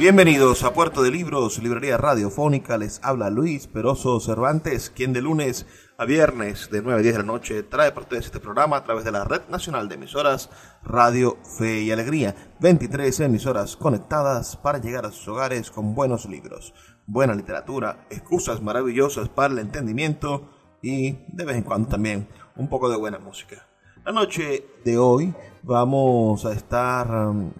Bienvenidos 0.00 0.64
a 0.64 0.72
Puerto 0.72 1.02
de 1.02 1.10
Libros, 1.10 1.62
Librería 1.62 1.98
Radiofónica. 1.98 2.78
Les 2.78 3.00
habla 3.04 3.28
Luis 3.28 3.66
Peroso 3.66 4.18
Cervantes, 4.18 4.88
quien 4.88 5.12
de 5.12 5.20
lunes 5.20 5.66
a 5.98 6.06
viernes 6.06 6.70
de 6.70 6.80
9 6.80 7.00
a 7.00 7.02
10 7.02 7.14
de 7.16 7.20
la 7.20 7.26
noche 7.26 7.62
trae 7.64 7.90
para 7.92 8.04
ustedes 8.04 8.24
este 8.24 8.40
programa 8.40 8.78
a 8.78 8.84
través 8.84 9.04
de 9.04 9.12
la 9.12 9.24
Red 9.24 9.42
Nacional 9.50 9.90
de 9.90 9.96
Emisoras 9.96 10.48
Radio 10.82 11.36
Fe 11.58 11.82
y 11.82 11.90
Alegría. 11.90 12.34
23 12.60 13.20
emisoras 13.20 13.76
conectadas 13.76 14.56
para 14.56 14.78
llegar 14.78 15.04
a 15.04 15.10
sus 15.10 15.28
hogares 15.28 15.70
con 15.70 15.94
buenos 15.94 16.24
libros, 16.24 16.72
buena 17.06 17.34
literatura, 17.34 18.06
excusas 18.08 18.62
maravillosas 18.62 19.28
para 19.28 19.52
el 19.52 19.58
entendimiento 19.58 20.48
y 20.80 21.12
de 21.28 21.44
vez 21.44 21.56
en 21.58 21.62
cuando 21.62 21.90
también 21.90 22.26
un 22.56 22.70
poco 22.70 22.88
de 22.88 22.96
buena 22.96 23.18
música. 23.18 23.68
La 24.06 24.12
noche 24.12 24.64
de 24.82 24.96
hoy 24.96 25.34
vamos 25.62 26.46
a 26.46 26.54
estar 26.54 27.06
um, 27.10 27.52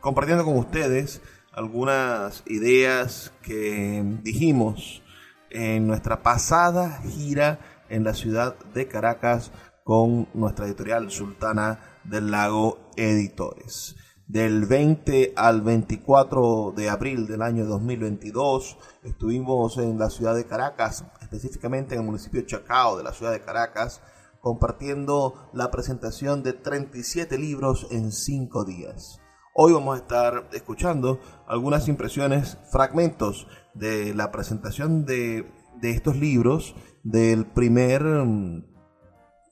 compartiendo 0.00 0.44
con 0.44 0.58
ustedes 0.58 1.22
algunas 1.54 2.42
ideas 2.46 3.32
que 3.42 4.02
dijimos 4.22 5.02
en 5.50 5.86
nuestra 5.86 6.22
pasada 6.22 7.00
gira 7.02 7.60
en 7.88 8.02
la 8.02 8.14
ciudad 8.14 8.56
de 8.74 8.88
Caracas 8.88 9.52
con 9.84 10.28
nuestra 10.34 10.66
editorial 10.66 11.10
Sultana 11.10 12.00
del 12.02 12.30
Lago 12.30 12.90
Editores. 12.96 13.94
Del 14.26 14.64
20 14.64 15.34
al 15.36 15.60
24 15.60 16.72
de 16.74 16.88
abril 16.88 17.26
del 17.26 17.42
año 17.42 17.66
2022 17.66 18.78
estuvimos 19.04 19.76
en 19.78 19.98
la 19.98 20.10
ciudad 20.10 20.34
de 20.34 20.46
Caracas, 20.46 21.04
específicamente 21.20 21.94
en 21.94 22.00
el 22.00 22.06
municipio 22.06 22.40
de 22.40 22.46
Chacao 22.46 22.96
de 22.96 23.04
la 23.04 23.12
ciudad 23.12 23.32
de 23.32 23.42
Caracas, 23.42 24.00
compartiendo 24.40 25.50
la 25.52 25.70
presentación 25.70 26.42
de 26.42 26.54
37 26.54 27.38
libros 27.38 27.86
en 27.90 28.10
5 28.10 28.64
días. 28.64 29.20
Hoy 29.56 29.72
vamos 29.72 29.94
a 29.94 30.00
estar 30.00 30.48
escuchando 30.52 31.20
algunas 31.46 31.86
impresiones, 31.86 32.58
fragmentos 32.72 33.46
de 33.72 34.12
la 34.12 34.32
presentación 34.32 35.06
de, 35.06 35.48
estos 35.80 36.16
libros 36.16 36.74
del 37.04 37.46
primer, 37.46 38.02
mm, 38.02 38.64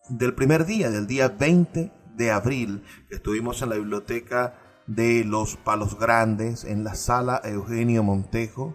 del 0.08 0.34
primer 0.34 0.66
día, 0.66 0.90
del 0.90 1.06
día 1.06 1.28
20 1.28 1.92
de 2.16 2.30
abril, 2.32 2.82
que 3.08 3.14
estuvimos 3.14 3.62
en 3.62 3.68
la 3.68 3.76
biblioteca 3.76 4.58
de 4.88 5.22
Los 5.24 5.54
Palos 5.54 5.96
Grandes, 5.96 6.64
en 6.64 6.82
la 6.82 6.96
sala 6.96 7.40
Eugenio 7.44 8.02
Montejo, 8.02 8.74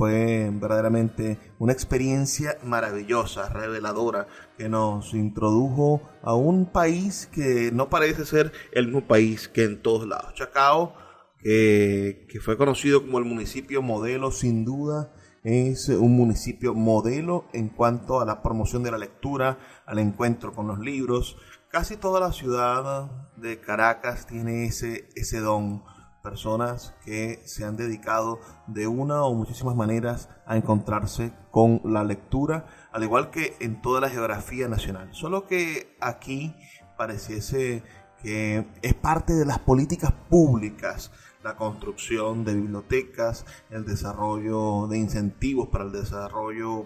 fue 0.00 0.48
verdaderamente 0.50 1.36
una 1.58 1.74
experiencia 1.74 2.56
maravillosa, 2.64 3.50
reveladora, 3.50 4.28
que 4.56 4.70
nos 4.70 5.12
introdujo 5.12 6.00
a 6.22 6.34
un 6.34 6.64
país 6.64 7.28
que 7.30 7.70
no 7.70 7.90
parece 7.90 8.24
ser 8.24 8.50
el 8.72 8.86
mismo 8.86 9.06
país 9.06 9.46
que 9.46 9.64
en 9.64 9.82
todos 9.82 10.08
lados. 10.08 10.32
Chacao, 10.32 10.94
que, 11.42 12.26
fue 12.40 12.56
conocido 12.56 13.02
como 13.02 13.18
el 13.18 13.26
municipio 13.26 13.82
modelo, 13.82 14.30
sin 14.30 14.64
duda, 14.64 15.12
es 15.44 15.90
un 15.90 16.16
municipio 16.16 16.72
modelo 16.72 17.44
en 17.52 17.68
cuanto 17.68 18.22
a 18.22 18.24
la 18.24 18.42
promoción 18.42 18.82
de 18.82 18.92
la 18.92 18.96
lectura, 18.96 19.58
al 19.84 19.98
encuentro 19.98 20.54
con 20.54 20.66
los 20.66 20.78
libros. 20.78 21.36
Casi 21.68 21.98
toda 21.98 22.20
la 22.20 22.32
ciudad 22.32 23.10
de 23.36 23.60
Caracas 23.60 24.26
tiene 24.26 24.64
ese, 24.64 25.10
ese 25.14 25.40
don 25.40 25.82
personas 26.22 26.94
que 27.04 27.42
se 27.44 27.64
han 27.64 27.76
dedicado 27.76 28.40
de 28.66 28.86
una 28.86 29.22
o 29.24 29.34
muchísimas 29.34 29.74
maneras 29.74 30.28
a 30.46 30.56
encontrarse 30.56 31.32
con 31.50 31.80
la 31.84 32.04
lectura, 32.04 32.66
al 32.92 33.02
igual 33.02 33.30
que 33.30 33.56
en 33.60 33.80
toda 33.80 34.00
la 34.00 34.10
geografía 34.10 34.68
nacional. 34.68 35.08
Solo 35.12 35.46
que 35.46 35.96
aquí 36.00 36.54
pareciese 36.96 37.82
que 38.22 38.66
es 38.82 38.94
parte 38.94 39.32
de 39.32 39.46
las 39.46 39.58
políticas 39.58 40.12
públicas 40.28 41.10
la 41.42 41.56
construcción 41.56 42.44
de 42.44 42.54
bibliotecas, 42.54 43.46
el 43.70 43.84
desarrollo 43.84 44.86
de 44.88 44.98
incentivos 44.98 45.68
para 45.68 45.84
el 45.84 45.92
desarrollo 45.92 46.84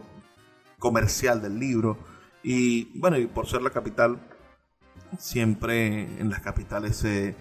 comercial 0.78 1.43
del 1.43 1.59
libro 1.59 1.99
y 2.43 2.97
bueno, 2.99 3.19
y 3.19 3.27
por 3.27 3.47
ser 3.47 3.62
la 3.62 3.71
capital, 3.71 4.21
siempre 5.19 6.03
en 6.21 6.31
las 6.31 6.41
capitales 6.41 6.97
se 6.97 7.34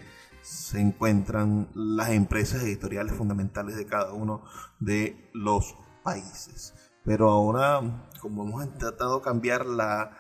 se 0.43 0.79
encuentran 0.79 1.69
las 1.73 2.09
empresas 2.09 2.61
editoriales 2.63 3.15
fundamentales 3.15 3.75
de 3.75 3.85
cada 3.85 4.13
uno 4.13 4.43
de 4.79 5.31
los 5.33 5.75
países. 6.03 6.73
Pero 7.05 7.29
ahora, 7.29 8.09
como 8.21 8.43
hemos 8.43 8.77
tratado 8.77 9.17
de 9.17 9.23
cambiar 9.23 9.65
la, 9.65 10.11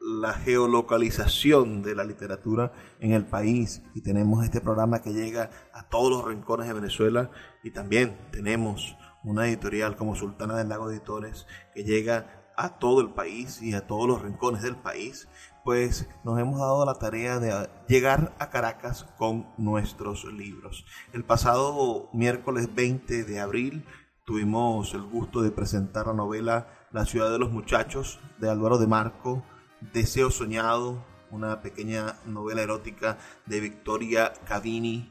la 0.00 0.32
geolocalización 0.34 1.82
de 1.82 1.94
la 1.94 2.04
literatura 2.04 2.72
en 3.00 3.12
el 3.12 3.24
país 3.24 3.82
y 3.94 4.00
tenemos 4.00 4.44
este 4.44 4.60
programa 4.60 5.00
que 5.00 5.12
llega 5.12 5.50
a 5.72 5.88
todos 5.88 6.10
los 6.10 6.24
rincones 6.24 6.66
de 6.66 6.74
Venezuela 6.74 7.30
y 7.62 7.70
también 7.70 8.16
tenemos 8.32 8.96
una 9.24 9.46
editorial 9.46 9.96
como 9.96 10.14
Sultana 10.16 10.56
del 10.56 10.68
Lago 10.68 10.90
Editores 10.90 11.46
que 11.74 11.84
llega 11.84 12.52
a 12.56 12.78
todo 12.78 13.00
el 13.00 13.10
país 13.10 13.60
y 13.62 13.74
a 13.74 13.86
todos 13.86 14.08
los 14.08 14.22
rincones 14.22 14.62
del 14.62 14.76
país, 14.76 15.28
pues 15.66 16.08
nos 16.22 16.38
hemos 16.38 16.60
dado 16.60 16.86
la 16.86 16.94
tarea 16.94 17.40
de 17.40 17.68
llegar 17.88 18.36
a 18.38 18.50
Caracas 18.50 19.04
con 19.18 19.48
nuestros 19.58 20.24
libros. 20.32 20.86
El 21.12 21.24
pasado 21.24 22.08
miércoles 22.12 22.72
20 22.72 23.24
de 23.24 23.40
abril 23.40 23.84
tuvimos 24.24 24.94
el 24.94 25.02
gusto 25.02 25.42
de 25.42 25.50
presentar 25.50 26.06
la 26.06 26.12
novela 26.12 26.68
La 26.92 27.04
ciudad 27.04 27.32
de 27.32 27.40
los 27.40 27.50
muchachos 27.50 28.20
de 28.38 28.48
Álvaro 28.48 28.78
de 28.78 28.86
Marco, 28.86 29.42
Deseo 29.92 30.30
soñado, 30.30 31.04
una 31.32 31.62
pequeña 31.62 32.14
novela 32.26 32.62
erótica 32.62 33.18
de 33.46 33.58
Victoria 33.58 34.34
Cavini, 34.44 35.10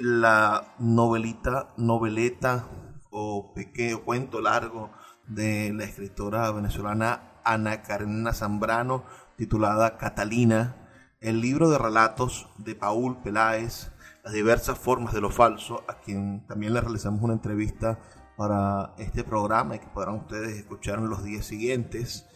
la 0.00 0.72
novelita, 0.78 1.70
noveleta 1.76 2.68
o 3.10 3.52
pequeño 3.54 4.02
cuento 4.02 4.40
largo 4.40 4.92
de 5.26 5.72
la 5.74 5.82
escritora 5.82 6.48
venezolana 6.52 7.30
Ana 7.44 7.82
Karenina 7.82 8.32
Zambrano, 8.32 9.04
titulada 9.40 9.96
Catalina, 9.96 10.76
el 11.22 11.40
libro 11.40 11.70
de 11.70 11.78
relatos 11.78 12.50
de 12.58 12.74
Paul 12.74 13.22
Peláez, 13.22 13.90
las 14.22 14.34
diversas 14.34 14.78
formas 14.78 15.14
de 15.14 15.22
lo 15.22 15.30
falso, 15.30 15.82
a 15.88 15.94
quien 15.94 16.46
también 16.46 16.74
le 16.74 16.80
realizamos 16.82 17.22
una 17.22 17.32
entrevista 17.32 17.98
para 18.36 18.92
este 18.98 19.24
programa 19.24 19.76
y 19.76 19.78
que 19.78 19.86
podrán 19.86 20.16
ustedes 20.16 20.58
escuchar 20.58 20.98
en 20.98 21.08
los 21.08 21.24
días 21.24 21.46
siguientes. 21.46 22.26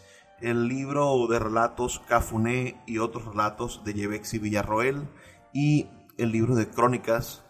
El 0.40 0.66
libro 0.66 1.26
de 1.28 1.38
relatos 1.38 2.00
Cafuné 2.08 2.82
y 2.86 2.96
otros 2.96 3.26
relatos 3.26 3.84
de 3.84 3.92
Yevexi 3.92 4.38
Villarroel 4.38 5.06
y 5.52 5.90
el 6.16 6.32
libro 6.32 6.54
de 6.54 6.70
crónicas 6.70 7.44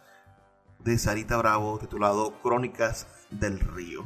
de 0.81 0.99
Sarita 0.99 1.37
Bravo 1.37 1.79
titulado 1.79 2.43
Crónicas 2.43 3.07
del 3.31 3.61
Río. 3.61 4.05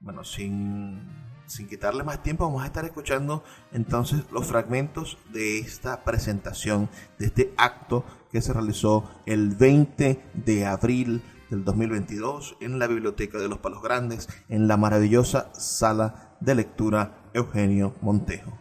Bueno, 0.00 0.24
sin 0.24 1.31
sin 1.52 1.68
quitarle 1.68 2.02
más 2.02 2.22
tiempo, 2.22 2.46
vamos 2.46 2.62
a 2.62 2.66
estar 2.66 2.84
escuchando 2.84 3.44
entonces 3.72 4.22
los 4.32 4.46
fragmentos 4.46 5.18
de 5.32 5.58
esta 5.58 6.02
presentación, 6.02 6.88
de 7.18 7.26
este 7.26 7.52
acto 7.58 8.04
que 8.30 8.40
se 8.40 8.54
realizó 8.54 9.10
el 9.26 9.50
20 9.50 10.18
de 10.32 10.64
abril 10.64 11.22
del 11.50 11.64
2022 11.64 12.56
en 12.60 12.78
la 12.78 12.86
Biblioteca 12.86 13.38
de 13.38 13.48
los 13.48 13.58
Palos 13.58 13.82
Grandes, 13.82 14.28
en 14.48 14.66
la 14.66 14.78
maravillosa 14.78 15.52
sala 15.54 16.36
de 16.40 16.54
lectura 16.54 17.28
Eugenio 17.34 17.94
Montejo. 18.00 18.58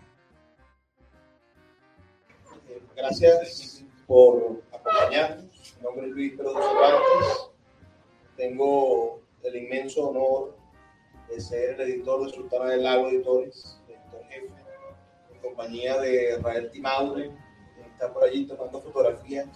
Gracias 2.97 3.85
por 4.05 4.61
acompañarnos 4.73 5.45
Mi 5.77 5.83
nombre 5.83 6.07
es 6.07 6.11
Luis 6.11 6.33
Pedro 6.33 6.53
Cervantes. 6.53 7.51
Tengo 8.35 9.21
el 9.43 9.55
inmenso 9.55 10.09
honor 10.09 10.60
de 11.31 11.39
ser 11.39 11.79
el 11.79 11.81
editor 11.81 12.25
de 12.25 12.33
Sultana 12.33 12.71
del 12.71 12.83
Lago 12.83 13.09
Editores, 13.09 13.77
editor 13.87 14.23
jefe, 14.29 14.49
en 15.33 15.39
compañía 15.41 15.99
de 15.99 16.37
Rael 16.41 16.69
Timaure, 16.71 17.29
que 17.29 17.81
está 17.81 18.13
por 18.13 18.25
allí 18.25 18.45
tomando 18.45 18.81
fotografías, 18.81 19.47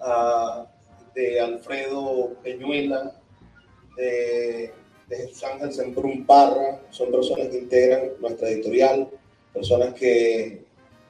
uh, 0.00 0.66
de 1.14 1.40
Alfredo 1.40 2.34
Peñuela, 2.42 3.16
de, 3.96 4.72
de 5.08 5.16
Jesús 5.16 5.42
Ángel 5.44 5.72
Semprún 5.72 6.26
Parra, 6.26 6.80
son 6.90 7.10
personas 7.10 7.48
que 7.48 7.58
integran 7.58 8.12
nuestra 8.20 8.50
editorial, 8.50 9.08
personas 9.52 9.94
que, 9.94 10.62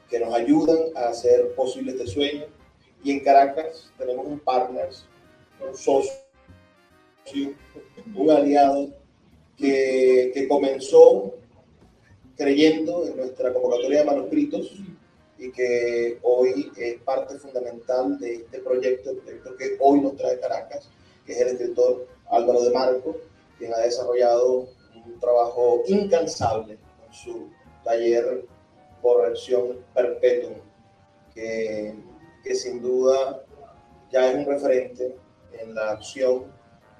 que 0.09 0.21
nos 0.21 0.33
ayudan 0.33 0.79
a 0.97 1.09
hacer 1.09 1.55
posible 1.55 1.93
este 1.93 2.07
sueño. 2.07 2.45
Y 3.03 3.13
en 3.13 3.21
Caracas 3.21 3.93
tenemos 3.99 4.27
un 4.27 4.39
partner, 4.39 4.89
un 5.61 5.77
socio, 5.77 6.13
un 8.15 8.31
aliado 8.31 8.98
que, 9.59 10.47
comenzó 10.49 11.35
creyendo 12.37 13.05
en 13.07 13.17
nuestra 13.17 13.53
convocatoria 13.53 13.99
de 13.99 14.05
manuscritos 14.05 14.73
y 15.37 15.51
que 15.51 16.19
hoy 16.23 16.71
es 16.77 17.01
parte 17.03 17.37
fundamental 17.39 18.19
de 18.19 18.37
este 18.37 18.61
proyecto, 18.61 19.11
el 19.11 19.19
proyecto 19.19 19.57
que 19.57 19.77
hoy 19.81 20.01
nos 20.01 20.17
trae 20.17 20.39
Caracas, 20.39 20.89
que 21.27 21.33
es 21.33 21.41
el 21.41 21.49
escritor 21.49 22.07
Álvaro 22.31 22.63
de 22.63 22.71
Marco, 22.71 23.17
quien 23.59 23.75
ha 23.75 23.79
desarrollado 23.79 24.69
un 25.05 25.21
trabajo 25.21 25.83
incansable 25.89 26.75
en 26.75 27.13
su 27.13 27.49
taller 27.85 28.47
Corrección 29.03 29.79
Perpetuum, 29.95 30.55
que, 31.35 31.95
que 32.45 32.55
sin 32.55 32.81
duda 32.81 33.45
ya 34.11 34.31
es 34.31 34.37
un 34.37 34.47
referente 34.47 35.17
en 35.53 35.75
la 35.75 35.93
acción 35.93 36.45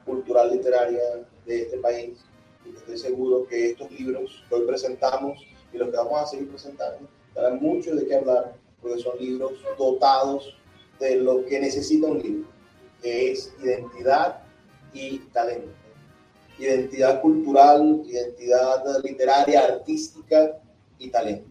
cultural 0.05 0.51
literaria 0.51 1.03
de 1.45 1.63
este 1.63 1.79
país. 1.79 2.28
Y 2.73 2.77
estoy 2.77 2.99
seguro 2.99 3.47
que 3.47 3.71
estos 3.71 3.91
libros 3.91 4.45
que 4.49 4.55
hoy 4.55 4.67
presentamos 4.67 5.39
y 5.73 5.79
los 5.79 5.91
que 5.91 5.97
vamos 5.97 6.21
a 6.21 6.27
seguir 6.27 6.49
presentando 6.49 7.09
darán 7.35 7.61
mucho 7.61 7.95
de 7.95 8.07
qué 8.07 8.17
hablar, 8.17 8.57
porque 8.81 9.01
son 9.01 9.19
libros 9.19 9.53
dotados 9.79 10.55
de 10.99 11.17
lo 11.17 11.45
que 11.45 11.61
necesita 11.61 12.07
un 12.07 12.19
libro, 12.21 12.49
que 13.03 13.33
es 13.33 13.53
identidad 13.63 14.43
y 14.93 15.19
talento. 15.33 15.71
Identidad 16.59 17.21
cultural, 17.21 18.03
identidad 18.05 18.83
literaria, 19.05 19.65
artística 19.65 20.61
y 20.99 21.09
talento. 21.09 21.49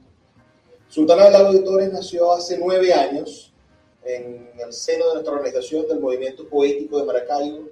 Sultana 0.90 1.26
de 1.26 1.32
Lago 1.32 1.50
Editores 1.52 1.92
nació 1.92 2.34
hace 2.34 2.58
nueve 2.58 2.94
años 2.94 3.54
en 4.04 4.50
el 4.58 4.74
seno 4.74 5.08
de 5.08 5.14
nuestra 5.16 5.34
organización 5.34 5.88
del 5.88 6.00
Movimiento 6.00 6.48
Poético 6.48 6.98
de 6.98 7.06
Maracaibo. 7.06 7.70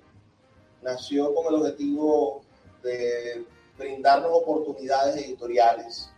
Nació 0.81 1.33
con 1.33 1.48
el 1.48 1.62
objetivo 1.62 2.44
de 2.85 3.45
brindarnos 3.77 4.31
oportunidades 4.31 5.17
editoriales, 5.17 6.09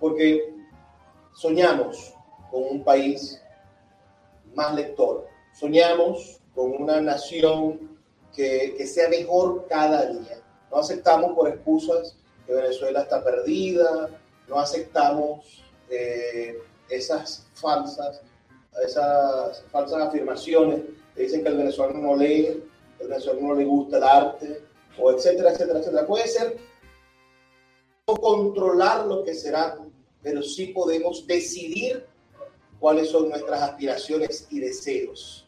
porque 0.00 0.54
soñamos 1.34 2.14
con 2.50 2.64
un 2.64 2.82
país 2.82 3.40
más 4.54 4.74
lector, 4.74 5.26
soñamos 5.54 6.40
con 6.54 6.72
una 6.82 7.00
nación 7.00 7.98
que, 8.34 8.74
que 8.76 8.86
sea 8.86 9.08
mejor 9.08 9.66
cada 9.68 10.06
día. 10.06 10.38
No 10.70 10.78
aceptamos 10.78 11.32
por 11.32 11.48
excusas 11.48 12.16
que 12.46 12.54
Venezuela 12.54 13.02
está 13.02 13.22
perdida, 13.22 14.08
no 14.48 14.58
aceptamos 14.58 15.62
eh, 15.88 16.58
esas 16.88 17.46
falsas, 17.54 18.22
esas 18.84 19.62
falsas 19.70 20.00
afirmaciones 20.02 20.80
que 21.14 21.22
dicen 21.22 21.42
que 21.42 21.48
el 21.48 21.58
venezolano 21.58 21.98
no 21.98 22.16
lee, 22.16 22.64
que 22.96 23.04
el 23.04 23.08
venezolano 23.08 23.48
no 23.48 23.54
le 23.54 23.64
gusta 23.64 23.98
el 23.98 24.02
arte, 24.02 24.62
o 24.98 25.12
etcétera, 25.12 25.52
etcétera, 25.52 25.78
etcétera. 25.80 26.06
Puede 26.06 26.28
ser 26.28 26.56
no 28.06 28.14
controlar 28.16 29.06
lo 29.06 29.24
que 29.24 29.34
será, 29.34 29.78
pero 30.22 30.42
sí 30.42 30.66
podemos 30.66 31.26
decidir 31.26 32.06
cuáles 32.78 33.10
son 33.10 33.28
nuestras 33.28 33.62
aspiraciones 33.62 34.46
y 34.50 34.60
deseos. 34.60 35.46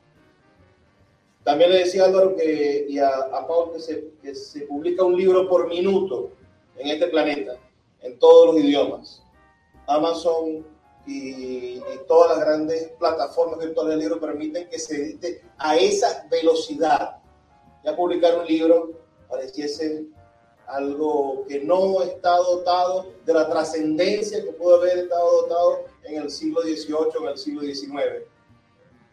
También 1.42 1.70
le 1.70 1.78
decía 1.80 2.04
a 2.04 2.06
Álvaro 2.06 2.34
que, 2.36 2.86
y 2.88 2.98
a, 2.98 3.08
a 3.08 3.46
Paul 3.46 3.72
que 3.72 3.80
se, 3.80 4.10
que 4.22 4.34
se 4.34 4.62
publica 4.62 5.04
un 5.04 5.16
libro 5.16 5.48
por 5.48 5.68
minuto 5.68 6.30
en 6.76 6.88
este 6.88 7.08
planeta, 7.08 7.58
en 8.00 8.18
todos 8.18 8.54
los 8.54 8.64
idiomas. 8.64 9.22
Amazon 9.86 10.64
y, 11.06 11.76
y, 11.76 11.82
todas 12.08 12.38
las 12.38 12.46
grandes 12.46 12.90
plataformas 12.98 13.58
virtuales 13.58 13.96
de 13.96 14.00
libro 14.00 14.18
permiten 14.18 14.68
que 14.70 14.78
se 14.78 14.96
edite 14.96 15.42
a 15.58 15.76
esa 15.76 16.26
velocidad. 16.30 17.18
Ya 17.84 17.94
publicar 17.94 18.38
un 18.38 18.46
libro 18.46 19.03
pareciese 19.34 20.06
algo 20.66 21.44
que 21.46 21.60
no 21.60 22.02
está 22.02 22.36
dotado 22.36 23.12
de 23.26 23.34
la 23.34 23.48
trascendencia 23.48 24.42
que 24.42 24.52
pudo 24.52 24.76
haber 24.76 24.98
estado 24.98 25.42
dotado 25.42 25.84
en 26.04 26.22
el 26.22 26.30
siglo 26.30 26.62
XVIII 26.62 27.22
en 27.22 27.28
el 27.28 27.38
siglo 27.38 27.62
XIX. 27.62 28.24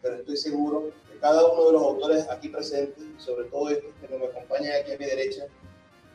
Pero 0.00 0.16
estoy 0.16 0.36
seguro 0.36 0.90
que 1.10 1.18
cada 1.18 1.44
uno 1.46 1.66
de 1.66 1.72
los 1.72 1.82
autores 1.82 2.28
aquí 2.30 2.48
presentes, 2.48 3.04
sobre 3.18 3.44
todo 3.48 3.68
estos 3.68 3.90
que 4.00 4.16
me 4.16 4.24
acompañan 4.24 4.80
aquí 4.80 4.92
a 4.92 4.98
mi 4.98 5.04
derecha, 5.04 5.46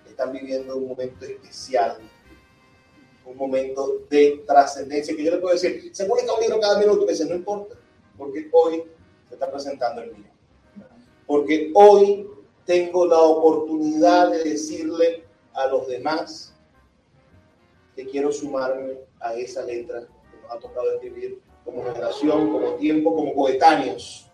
están 0.07 0.31
viviendo 0.31 0.77
un 0.77 0.87
momento 0.87 1.25
especial, 1.25 1.97
un 3.25 3.37
momento 3.37 3.99
de 4.09 4.43
trascendencia, 4.47 5.15
que 5.15 5.23
yo 5.23 5.31
le 5.31 5.37
puedo 5.37 5.53
decir, 5.53 5.91
se 5.93 6.05
publica 6.05 6.33
un 6.33 6.41
libro 6.41 6.59
cada 6.59 6.79
minuto, 6.79 7.05
me 7.05 7.11
dice, 7.11 7.25
no 7.25 7.35
importa, 7.35 7.75
porque 8.17 8.49
hoy 8.51 8.83
se 9.27 9.35
está 9.35 9.51
presentando 9.51 10.01
el 10.01 10.13
mío. 10.13 10.31
Porque 11.27 11.71
hoy 11.75 12.25
tengo 12.67 13.05
la 13.07 13.19
oportunidad 13.19 14.29
de 14.29 14.43
decirle 14.43 15.23
a 15.53 15.67
los 15.67 15.87
demás 15.87 16.53
que 17.95 18.05
quiero 18.05 18.31
sumarme 18.31 18.99
a 19.21 19.33
esa 19.33 19.63
letra 19.63 20.01
que 20.01 20.37
nos 20.41 20.51
ha 20.51 20.59
tocado 20.59 20.91
escribir 20.91 21.41
como 21.63 21.83
generación, 21.85 22.51
como 22.51 22.73
tiempo, 22.75 23.15
como 23.15 23.33
coetáneos. 23.33 24.29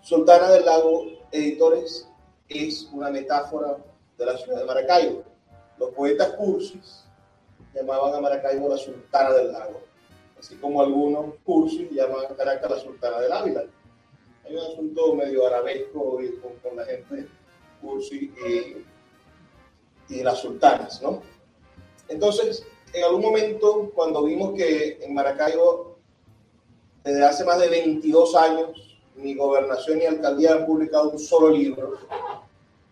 Sultana 0.00 0.50
del 0.50 0.64
Lago 0.64 1.04
Editores 1.30 2.08
es 2.48 2.88
una 2.92 3.10
metáfora 3.10 3.76
de 4.16 4.26
la 4.26 4.36
ciudad 4.38 4.60
de 4.60 4.64
Maracaibo. 4.64 5.22
Los 5.78 5.90
poetas 5.90 6.30
cursis 6.30 7.04
llamaban 7.74 8.14
a 8.14 8.20
Maracaibo 8.20 8.70
la 8.70 8.78
Sultana 8.78 9.34
del 9.34 9.52
Lago, 9.52 9.82
así 10.38 10.56
como 10.56 10.80
algunos 10.80 11.34
cursis 11.44 11.90
llaman 11.90 12.24
a 12.24 12.34
Caracas 12.34 12.70
la 12.70 12.78
Sultana 12.78 13.20
del 13.20 13.32
Ávila. 13.32 13.64
Un 14.52 14.58
asunto 14.58 15.14
medio 15.14 15.46
arabesco 15.46 16.18
con, 16.42 16.56
con 16.62 16.76
la 16.76 16.84
gente 16.84 17.26
cursi 17.80 18.32
y 18.46 18.84
y 20.12 20.22
las 20.22 20.40
sultanas, 20.40 21.00
¿no? 21.02 21.22
Entonces, 22.08 22.64
en 22.92 23.04
algún 23.04 23.22
momento, 23.22 23.90
cuando 23.94 24.22
vimos 24.24 24.54
que 24.54 24.98
en 25.00 25.14
Maracaibo, 25.14 25.96
desde 27.04 27.24
hace 27.24 27.44
más 27.44 27.58
de 27.58 27.68
22 27.68 28.34
años, 28.36 28.98
ni 29.16 29.34
gobernación 29.34 29.98
ni 29.98 30.06
alcaldía 30.06 30.52
han 30.52 30.66
publicado 30.66 31.10
un 31.10 31.18
solo 31.18 31.50
libro, 31.50 31.94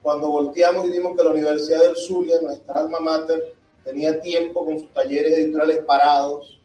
cuando 0.02 0.28
volteamos 0.28 0.86
y 0.86 0.90
vimos 0.90 1.16
que 1.16 1.24
la 1.24 1.30
Universidad 1.30 1.80
del 1.80 1.96
Zulia, 1.96 2.40
nuestra 2.40 2.80
alma 2.80 3.00
mater, 3.00 3.54
tenía 3.84 4.20
tiempo 4.20 4.64
con 4.64 4.78
sus 4.78 4.92
talleres 4.92 5.34
editoriales 5.34 5.84
parados, 5.84 6.60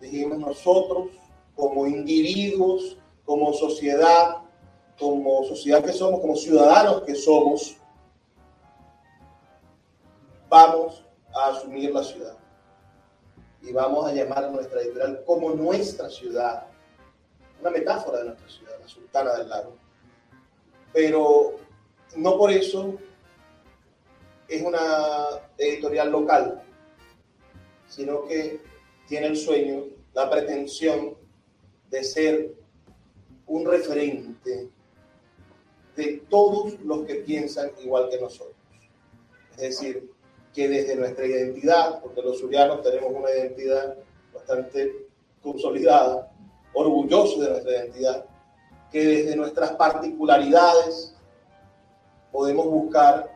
dijimos 0.00 0.38
nosotros, 0.38 1.08
como 1.54 1.86
individuos, 1.86 2.98
como 3.24 3.52
sociedad, 3.52 4.38
como 4.98 5.44
sociedad 5.44 5.84
que 5.84 5.92
somos, 5.92 6.20
como 6.20 6.36
ciudadanos 6.36 7.02
que 7.02 7.14
somos, 7.14 7.76
vamos 10.48 11.04
a 11.34 11.48
asumir 11.48 11.92
la 11.92 12.04
ciudad 12.04 12.36
y 13.62 13.72
vamos 13.72 14.06
a 14.06 14.12
llamar 14.12 14.44
a 14.44 14.50
nuestra 14.50 14.80
editorial 14.80 15.22
como 15.24 15.50
nuestra 15.50 16.10
ciudad, 16.10 16.66
una 17.60 17.70
metáfora 17.70 18.18
de 18.18 18.24
nuestra 18.24 18.48
ciudad, 18.48 18.72
la 18.80 18.88
Sultana 18.88 19.34
del 19.34 19.48
Lago. 19.48 19.76
Pero 20.92 21.56
no 22.16 22.36
por 22.36 22.50
eso 22.50 22.98
es 24.48 24.62
una 24.62 25.40
editorial 25.56 26.10
local, 26.10 26.62
sino 27.88 28.24
que 28.26 28.60
tiene 29.06 29.28
el 29.28 29.36
sueño, 29.36 29.84
la 30.12 30.28
pretensión 30.28 31.16
de 31.88 32.04
ser 32.04 32.61
un 33.46 33.66
referente 33.66 34.70
de 35.96 36.22
todos 36.28 36.80
los 36.80 37.04
que 37.04 37.16
piensan 37.16 37.70
igual 37.82 38.08
que 38.08 38.20
nosotros. 38.20 38.56
Es 39.52 39.58
decir, 39.58 40.10
que 40.52 40.68
desde 40.68 40.96
nuestra 40.96 41.26
identidad, 41.26 42.00
porque 42.00 42.22
los 42.22 42.40
zulianos 42.40 42.82
tenemos 42.82 43.12
una 43.12 43.30
identidad 43.30 43.96
bastante 44.32 45.08
consolidada, 45.42 46.30
orgullosos 46.74 47.40
de 47.40 47.50
nuestra 47.50 47.72
identidad, 47.72 48.26
que 48.90 49.04
desde 49.04 49.36
nuestras 49.36 49.72
particularidades 49.72 51.14
podemos 52.30 52.66
buscar 52.66 53.30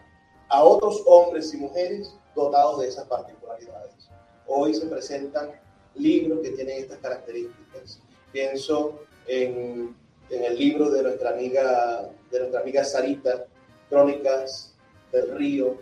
a 0.49 0.63
otros 0.63 1.03
hombres 1.07 1.53
y 1.53 1.59
mujeres 1.59 2.15
dotados 2.35 2.81
de 2.81 2.89
esas 2.89 3.07
particularidades. 3.07 4.11
Hoy 4.47 4.75
se 4.75 4.87
presentan 4.87 5.51
libros 5.95 6.41
que 6.41 6.51
tienen 6.51 6.83
estas 6.83 6.99
características. 6.99 8.01
Pienso 8.33 9.01
en 9.29 9.95
en 10.31 10.45
el 10.45 10.59
libro 10.59 10.91
de 10.91 11.03
nuestra 11.03 11.31
amiga, 11.31 12.11
de 12.31 12.39
nuestra 12.39 12.61
amiga 12.61 12.85
Sarita, 12.85 13.47
Crónicas 13.89 14.75
del 15.13 15.37
Río, 15.37 15.77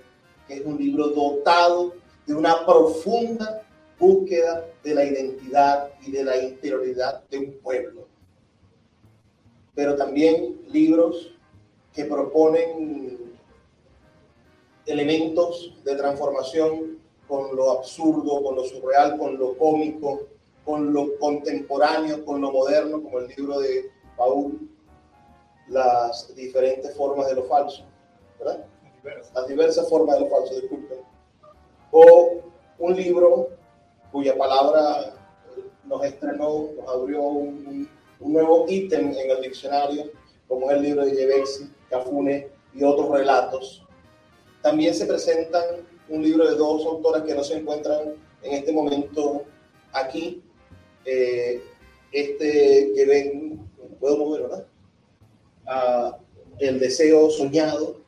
que 0.47 0.55
es 0.55 0.67
un 0.67 0.77
libro 0.77 1.09
dotado 1.09 1.95
de 2.27 2.35
una 2.35 2.65
profunda 2.67 3.63
búsqueda 3.99 4.67
de 4.83 4.95
la 4.95 5.05
identidad 5.05 5.91
y 6.03 6.11
de 6.11 6.25
la 6.25 6.37
interioridad 6.37 7.23
de 7.31 7.39
un 7.39 7.53
pueblo. 7.63 8.07
Pero 9.75 9.97
también 9.97 10.61
libros 10.69 11.35
que 11.95 12.05
proponen 12.05 13.19
elementos 14.85 15.75
de 15.85 15.97
transformación 15.97 16.99
con 17.27 17.57
lo 17.57 17.71
absurdo, 17.71 18.43
con 18.43 18.57
lo 18.57 18.65
surreal, 18.65 19.17
con 19.17 19.39
lo 19.39 19.57
cómico, 19.57 20.27
con 20.65 20.93
lo 20.93 21.19
contemporáneo, 21.19 22.25
con 22.25 22.41
lo 22.41 22.51
moderno, 22.51 23.03
como 23.03 23.19
el 23.19 23.29
libro 23.29 23.61
de 23.61 23.91
Paul, 24.17 24.69
las 25.69 26.35
diferentes 26.35 26.95
formas 26.97 27.29
de 27.29 27.35
lo 27.35 27.45
falso, 27.45 27.85
¿verdad? 28.39 28.65
Las 29.35 29.47
diversas 29.49 29.89
formas 29.89 30.17
de 30.17 30.23
lo 30.23 30.31
falso, 30.31 30.55
disculpen. 30.55 30.99
O 31.91 32.41
un 32.79 32.97
libro 32.97 33.49
cuya 34.11 34.37
palabra 34.37 35.15
nos 35.85 36.05
estrenó, 36.05 36.71
nos 36.77 36.89
abrió 36.89 37.23
un, 37.23 37.89
nuevo 38.21 38.65
ítem 38.69 39.13
en 39.13 39.31
el 39.31 39.43
diccionario, 39.43 40.11
como 40.49 40.71
es 40.71 40.77
el 40.77 40.83
libro 40.83 41.05
de 41.05 41.15
Yevexi, 41.15 41.71
Cafune 41.91 42.49
y 42.73 42.83
otros 42.83 43.11
relatos. 43.11 43.85
También 44.63 44.95
se 44.95 45.05
presentan 45.05 45.63
un 46.09 46.23
libro 46.23 46.49
de 46.49 46.57
dos 46.57 46.87
autoras 46.87 47.23
que 47.23 47.35
no 47.35 47.45
se 47.45 47.59
encuentran 47.59 48.15
en 48.43 48.53
este 48.53 48.73
momento 48.73 49.43
aquí. 49.93 50.44
Eh, 51.05 51.63
este 52.13 52.93
que 52.95 53.07
ven, 53.07 53.69
puedo 53.99 54.19
mover, 54.19 54.43
¿verdad? 54.43 54.67
Ah, 55.67 56.19
el 56.59 56.79
deseo 56.79 57.31
soñado, 57.31 58.01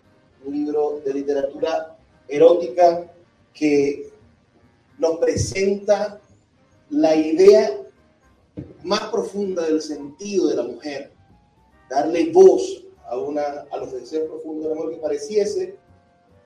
un 0.45 0.55
libro 0.55 1.01
de 1.05 1.15
literatura 1.15 1.99
erótica 2.29 3.13
que 3.53 4.11
nos 4.99 5.19
presenta 5.19 6.21
la 6.91 7.15
idea 7.15 7.71
más 8.85 9.01
profunda 9.11 9.63
del 9.63 9.83
sentido 9.83 10.49
de 10.49 10.57
la 10.57 10.63
mujer, 10.63 11.13
darle 11.91 12.31
voz 12.33 12.85
a, 13.07 13.19
una, 13.19 13.67
a 13.71 13.77
los 13.79 13.93
deseos 13.93 14.29
profundos 14.29 14.65
del 14.65 14.73
amor 14.73 14.91
que 14.91 14.99
pareciese 14.99 15.77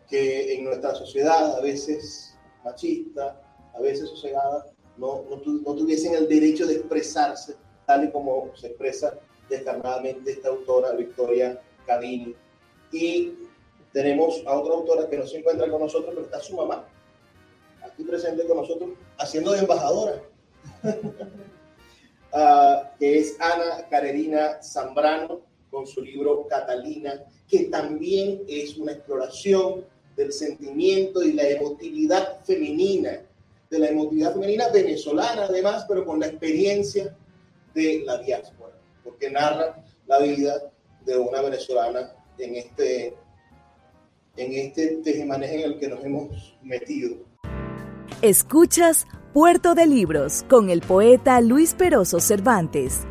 que 0.09 0.55
en 0.55 0.65
nuestra 0.65 0.95
sociedad, 0.95 1.57
a 1.57 1.61
veces 1.61 2.35
machista, 2.65 3.41
a 3.75 3.81
veces 3.81 4.09
sosegada, 4.09 4.67
no, 4.97 5.25
no, 5.29 5.41
no 5.45 5.75
tuviesen 5.75 6.15
el 6.15 6.29
derecho 6.29 6.67
de 6.67 6.75
expresarse 6.75 7.57
tal 7.87 8.05
y 8.05 8.11
como 8.11 8.51
se 8.55 8.69
expresa 8.69 9.19
descarnadamente 9.49 10.31
esta 10.31 10.49
autora, 10.49 10.93
Victoria 10.93 11.61
Cadini. 11.87 12.35
Y 12.93 13.33
tenemos 13.93 14.43
a 14.47 14.57
otra 14.57 14.75
autora 14.75 15.09
que 15.09 15.19
no 15.19 15.27
se 15.27 15.39
encuentra 15.39 15.69
con 15.71 15.81
nosotros, 15.81 16.13
pero 16.15 16.27
está 16.27 16.41
su 16.41 16.57
mamá, 16.57 16.87
aquí 17.83 18.05
presente 18.05 18.47
con 18.47 18.59
nosotros, 18.59 18.91
haciendo 19.19 19.53
de 19.53 19.59
embajadora, 19.59 20.23
uh, 22.33 22.89
que 22.99 23.19
es 23.19 23.37
Ana 23.41 23.89
Carerina 23.89 24.63
Zambrano, 24.63 25.41
con 25.71 25.87
su 25.87 26.03
libro 26.03 26.47
Catalina, 26.49 27.25
que 27.49 27.65
también 27.65 28.43
es 28.49 28.77
una 28.77 28.93
exploración 28.93 29.85
del 30.17 30.33
sentimiento 30.33 31.23
y 31.23 31.33
la 31.33 31.49
emotividad 31.49 32.45
femenina, 32.45 33.23
de 33.71 33.79
la 33.79 33.89
emotividad 33.89 34.35
femenina 34.35 34.69
venezolana 34.69 35.45
además, 35.45 35.87
pero 35.89 36.05
con 36.05 36.21
la 36.21 36.27
experiencia 36.27 37.17
de 37.73 38.03
la 38.05 38.19
diáspora, 38.19 38.75
porque 39.05 39.31
narra 39.31 39.83
la 40.07 40.19
vida 40.19 40.71
de 41.05 41.17
una 41.17 41.41
venezolana 41.41 42.13
en 42.39 42.57
este, 42.57 43.15
en 44.37 44.53
este 44.53 45.01
en 45.21 45.61
el 45.61 45.79
que 45.79 45.89
nos 45.89 46.05
hemos 46.05 46.59
metido. 46.63 47.17
Escuchas 48.23 49.07
Puerto 49.33 49.75
de 49.75 49.87
Libros 49.87 50.45
con 50.49 50.69
el 50.71 50.81
poeta 50.81 51.41
Luis 51.41 51.75
Peroso 51.75 52.19
Cervantes. 52.19 53.03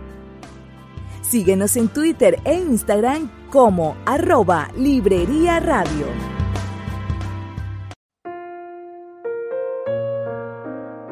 Síguenos 1.22 1.78
en 1.78 1.88
Twitter 1.88 2.38
e 2.44 2.56
Instagram 2.56 3.50
como 3.50 3.96
arroba 4.06 4.70
Librería 4.76 5.60
Radio. 5.60 6.39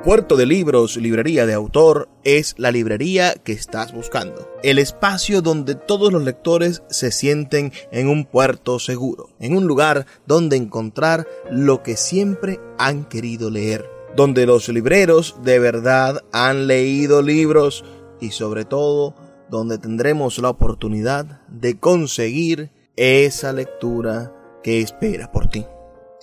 Puerto 0.08 0.38
de 0.38 0.46
Libros, 0.46 0.96
librería 0.96 1.46
de 1.46 1.54
autor, 1.54 2.08
es 2.24 2.56
la 2.58 2.72
librería 2.72 3.34
que 3.34 3.52
estás 3.52 3.92
buscando. 3.94 4.50
El 4.64 4.80
espacio 4.80 5.42
donde 5.42 5.76
todos 5.76 6.14
los 6.14 6.24
lectores 6.24 6.82
se 6.90 7.12
sienten 7.12 7.74
en 7.92 8.08
un 8.08 8.24
puerto 8.24 8.80
seguro, 8.80 9.32
en 9.42 9.58
un 9.58 9.68
lugar 9.68 10.06
donde 10.26 10.56
encontrar 10.56 11.28
lo 11.52 11.84
que 11.84 11.98
siempre 11.98 12.58
han 12.78 13.04
querido 13.04 13.50
leer, 13.50 13.86
donde 14.16 14.46
los 14.46 14.70
libreros 14.70 15.36
de 15.44 15.60
verdad 15.60 16.24
han 16.32 16.68
leído 16.68 17.22
libros 17.22 17.84
y 18.22 18.32
sobre 18.32 18.64
todo 18.64 19.14
donde 19.50 19.78
tendremos 19.78 20.38
la 20.38 20.52
oportunidad 20.52 21.42
de 21.50 21.82
conseguir 21.82 22.72
esa 22.96 23.52
lectura 23.52 24.32
que 24.64 24.80
espera 24.80 25.34
por 25.34 25.50
ti. 25.50 25.66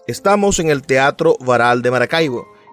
Estamos 0.06 0.58
en 0.58 0.70
el 0.70 0.80
Teatro 0.80 1.36
Varal 1.38 1.82
de 1.82 1.90
Maracaibo 1.90 2.53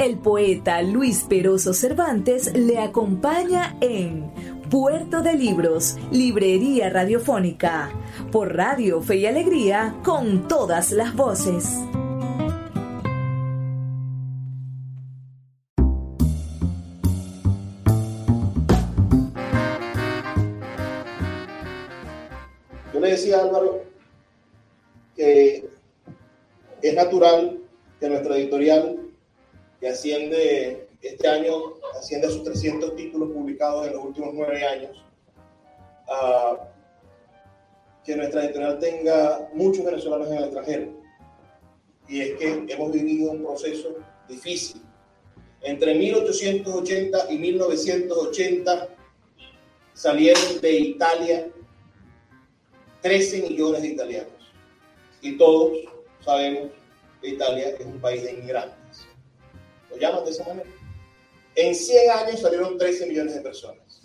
El 0.00 0.16
poeta 0.16 0.80
Luis 0.80 1.24
Peroso 1.28 1.74
Cervantes 1.74 2.54
le 2.54 2.78
acompaña 2.78 3.76
en 3.80 4.30
Puerto 4.70 5.22
de 5.22 5.34
Libros, 5.34 5.96
Librería 6.12 6.88
Radiofónica, 6.88 7.90
por 8.30 8.54
Radio 8.54 9.02
Fe 9.02 9.16
y 9.16 9.26
Alegría, 9.26 9.96
con 10.04 10.46
todas 10.46 10.92
las 10.92 11.16
voces. 11.16 11.80
Yo 22.94 23.00
le 23.00 23.10
decía 23.10 23.40
Álvaro 23.40 23.82
que 25.16 25.68
es 26.82 26.94
natural 26.94 27.58
que 27.98 28.08
nuestra 28.08 28.36
editorial 28.36 29.07
que 29.80 29.88
asciende 29.88 30.88
este 31.02 31.28
año, 31.28 31.74
asciende 31.96 32.26
a 32.26 32.30
sus 32.30 32.42
300 32.44 32.96
títulos 32.96 33.30
publicados 33.30 33.86
en 33.86 33.94
los 33.94 34.04
últimos 34.04 34.34
nueve 34.34 34.64
años, 34.64 35.04
que 38.04 38.16
nuestra 38.16 38.44
editorial 38.44 38.78
tenga 38.78 39.48
muchos 39.52 39.84
venezolanos 39.84 40.28
en 40.28 40.38
el 40.38 40.44
extranjero. 40.44 40.92
Y 42.08 42.22
es 42.22 42.38
que 42.38 42.64
hemos 42.68 42.90
vivido 42.90 43.30
un 43.32 43.44
proceso 43.44 43.96
difícil. 44.28 44.82
Entre 45.60 45.94
1880 45.94 47.32
y 47.32 47.38
1980 47.38 48.88
salieron 49.92 50.60
de 50.62 50.72
Italia 50.72 51.48
13 53.02 53.42
millones 53.42 53.82
de 53.82 53.88
italianos. 53.88 54.32
Y 55.20 55.36
todos 55.36 55.76
sabemos 56.24 56.70
que 57.20 57.28
Italia 57.30 57.70
es 57.78 57.84
un 57.84 58.00
país 58.00 58.22
de 58.22 58.32
inmigrantes 58.32 58.77
lo 59.90 59.96
llaman 59.96 60.24
de 60.24 60.30
esa 60.30 60.44
manera. 60.44 60.70
En 61.54 61.74
100 61.74 62.10
años 62.10 62.40
salieron 62.40 62.78
13 62.78 63.06
millones 63.06 63.34
de 63.34 63.40
personas. 63.40 64.02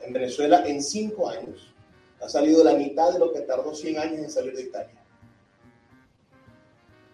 En 0.00 0.12
Venezuela, 0.12 0.66
en 0.66 0.82
5 0.82 1.28
años, 1.28 1.74
ha 2.20 2.28
salido 2.28 2.64
la 2.64 2.74
mitad 2.74 3.12
de 3.12 3.18
lo 3.18 3.32
que 3.32 3.40
tardó 3.40 3.74
100 3.74 3.98
años 3.98 4.18
en 4.18 4.30
salir 4.30 4.56
de 4.56 4.62
Italia. 4.62 5.04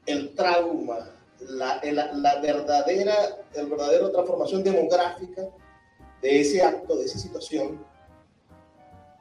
El 0.06 0.34
trauma, 0.34 1.10
la, 1.40 1.80
la, 1.82 2.40
verdadera, 2.40 3.14
el 3.54 3.66
verdadero 3.66 4.10
transformación 4.12 4.62
demográfica 4.62 5.48
de 6.22 6.40
ese 6.40 6.62
acto, 6.62 6.96
de 6.96 7.04
esa 7.04 7.18
situación, 7.18 7.84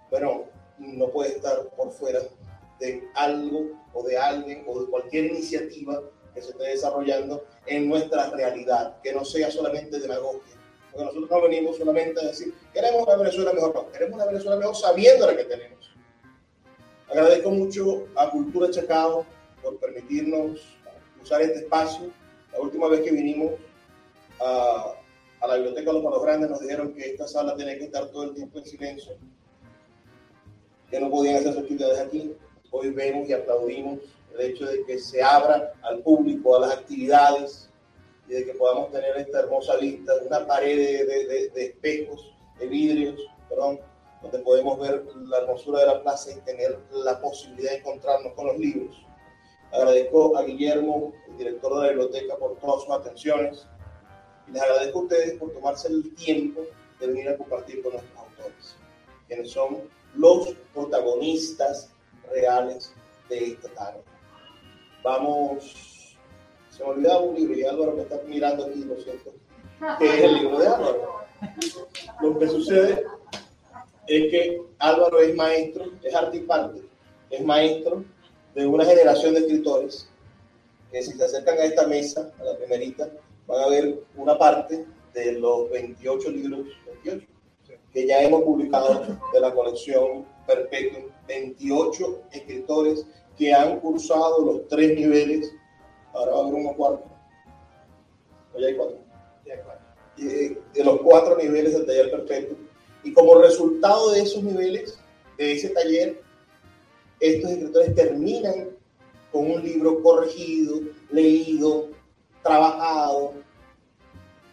bueno, 0.10 0.46
no 0.78 1.10
puede 1.10 1.38
estar 1.38 1.70
por 1.76 1.92
fuera 1.92 2.20
de 2.80 3.04
algo 3.16 3.72
o 3.94 4.04
de 4.04 4.18
alguien 4.18 4.64
o 4.68 4.82
de 4.82 4.90
cualquier 4.90 5.26
iniciativa 5.26 6.02
que 6.34 6.42
se 6.42 6.52
esté 6.52 6.64
desarrollando 6.66 7.44
en 7.66 7.88
nuestra 7.88 8.30
realidad, 8.32 9.02
que 9.02 9.14
no 9.14 9.24
sea 9.24 9.50
solamente 9.50 10.00
demagogia. 10.00 10.56
Porque 10.92 11.06
nosotros 11.06 11.30
no 11.30 11.42
venimos 11.42 11.78
solamente 11.78 12.20
a 12.22 12.28
decir, 12.28 12.54
queremos 12.74 13.08
una 13.08 13.16
Venezuela 13.16 13.54
mejor, 13.54 13.74
no, 13.74 13.92
queremos 13.92 14.16
una 14.16 14.26
Venezuela 14.26 14.58
mejor 14.58 14.76
sabiendo 14.76 15.26
la 15.26 15.36
que 15.36 15.46
tenemos. 15.46 15.92
Agradezco 17.10 17.52
mucho 17.52 18.08
a 18.16 18.30
Cultura 18.30 18.70
Chacao 18.70 19.26
por 19.62 19.78
permitirnos 19.78 20.62
usar 21.22 21.42
este 21.42 21.60
espacio. 21.60 22.12
La 22.52 22.60
última 22.60 22.88
vez 22.90 23.02
que 23.02 23.12
vinimos 23.12 23.54
a, 24.40 24.94
a 25.42 25.48
la 25.48 25.56
Biblioteca 25.56 25.90
de 25.90 25.94
los 25.94 26.04
Manos 26.04 26.22
Grandes 26.24 26.50
nos 26.50 26.60
dijeron 26.60 26.94
que 26.94 27.12
esta 27.12 27.28
sala 27.28 27.56
tenía 27.56 27.78
que 27.78 27.86
estar 27.86 28.08
todo 28.10 28.24
el 28.24 28.34
tiempo 28.34 28.60
en 28.60 28.66
silencio, 28.66 29.14
que 30.90 31.00
no 31.00 31.10
podían 31.10 31.38
hacer 31.38 31.54
sus 31.54 31.62
actividades 31.62 32.00
aquí. 32.00 32.36
Hoy 32.72 32.90
vemos 32.90 33.30
y 33.30 33.34
aplaudimos 33.34 34.00
el 34.34 34.42
hecho 34.42 34.66
de 34.66 34.84
que 34.86 35.00
se 35.00 35.22
abra 35.22 35.74
al 35.84 36.00
público 36.00 36.56
a 36.56 36.62
las 36.62 36.72
actividades 36.74 37.70
y 38.28 38.34
de 38.34 38.46
que 38.46 38.54
podamos 38.54 38.92
tener 38.92 39.16
esta 39.18 39.40
hermosa 39.40 39.78
vista, 39.78 40.14
una 40.26 40.46
pared 40.48 40.78
de, 40.78 41.06
de, 41.06 41.50
de 41.50 41.66
espejos, 41.66 42.34
de 42.60 42.68
vidrios, 42.68 43.20
perdón, 43.50 43.80
donde 44.22 44.40
podemos 44.40 44.80
ver 44.80 45.06
la 45.28 45.40
hermosura 45.40 45.82
de 45.82 45.88
la 45.88 46.02
plaza 46.02 46.32
y 46.32 46.40
tener 46.42 46.80
la 46.92 47.20
posibilidad 47.20 47.72
de 47.72 47.78
encontrarnos 47.78 48.34
con 48.34 48.48
los 48.48 48.58
libros. 48.58 48.96
Agradezco 49.72 50.38
a 50.38 50.44
Guillermo, 50.44 51.14
el 51.28 51.38
director 51.38 51.74
de 51.76 51.82
la 51.82 51.88
biblioteca, 51.90 52.38
por 52.38 52.58
todas 52.58 52.84
sus 52.84 52.92
atenciones 52.94 53.68
y 54.48 54.52
les 54.52 54.62
agradezco 54.62 55.00
a 55.00 55.02
ustedes 55.04 55.40
por 55.40 55.52
tomarse 55.52 55.88
el 55.90 56.16
tiempo 56.16 56.62
de 57.00 57.08
venir 57.08 57.30
a 57.30 57.38
compartir 57.38 57.82
con 57.82 57.94
nuestros 57.94 58.18
autores, 58.18 58.76
quienes 59.28 59.52
son 59.52 59.90
los 60.16 60.54
protagonistas 60.74 61.90
reales 62.32 62.94
de 63.30 63.48
esta 63.48 63.70
tarde. 63.70 64.13
Vamos, 65.04 66.18
se 66.70 66.84
me 66.84 66.90
olvidaba 66.90 67.20
un 67.20 67.36
libro 67.36 67.58
y 67.58 67.64
Álvaro 67.66 67.94
me 67.94 68.04
está 68.04 68.22
mirando 68.26 68.66
aquí, 68.66 68.84
lo 68.86 68.96
siento, 68.96 69.34
que 70.00 70.06
es 70.06 70.24
el 70.24 70.34
libro 70.36 70.60
de 70.60 70.68
Álvaro. 70.68 71.14
Lo 72.22 72.40
que 72.40 72.48
sucede 72.48 73.06
es 74.08 74.32
que 74.32 74.62
Álvaro 74.80 75.20
es 75.20 75.36
maestro, 75.36 75.92
es 76.02 76.16
arte 76.16 76.38
y 76.38 76.42
parte, 76.42 76.82
es 77.30 77.44
maestro 77.44 78.06
de 78.56 78.66
una 78.66 78.86
generación 78.86 79.34
de 79.34 79.42
escritores 79.42 80.10
que 80.92 81.02
si 81.02 81.12
se 81.14 81.26
acercan 81.26 81.58
a 81.58 81.66
esta 81.66 81.88
mesa, 81.88 82.32
a 82.40 82.44
la 82.44 82.56
primerita, 82.56 83.10
van 83.48 83.64
a 83.64 83.68
ver 83.68 84.00
una 84.16 84.38
parte 84.38 84.86
de 85.14 85.32
los 85.34 85.70
28 85.72 86.30
libros, 86.30 86.68
28, 87.04 87.28
que 87.92 88.08
ya 88.08 88.22
hemos 88.22 88.44
publicado 88.44 89.06
de 89.34 89.40
la 89.40 89.54
colección 89.54 90.26
Perpetuum, 90.46 91.06
28 91.28 92.22
escritores 92.32 93.06
que 93.38 93.54
han 93.54 93.80
cursado 93.80 94.46
los 94.46 94.68
tres 94.68 94.96
niveles, 94.96 95.52
ahora 96.14 96.32
va 96.32 96.38
a 96.38 96.42
haber 96.42 96.54
uno 96.54 96.74
cuarto, 96.76 97.06
ya 98.60 98.68
hay 98.68 98.76
cuatro, 98.76 98.98
ya 99.46 99.54
hay 99.54 99.60
cuatro. 99.64 99.84
De, 100.18 100.62
de 100.74 100.84
los 100.84 101.02
cuatro 101.02 101.38
niveles 101.38 101.74
del 101.74 101.86
taller 101.86 102.12
perfecto 102.12 102.56
y 103.04 103.14
como 103.14 103.36
resultado 103.36 104.12
de 104.12 104.22
esos 104.22 104.44
niveles, 104.44 104.98
de 105.38 105.54
ese 105.54 105.70
taller, 105.70 106.22
estos 107.20 107.52
escritores 107.52 107.96
terminan 107.96 108.70
con 109.32 109.52
un 109.52 109.64
libro 109.64 110.02
corregido, 110.02 110.80
leído, 111.12 111.90
trabajado, 112.44 113.34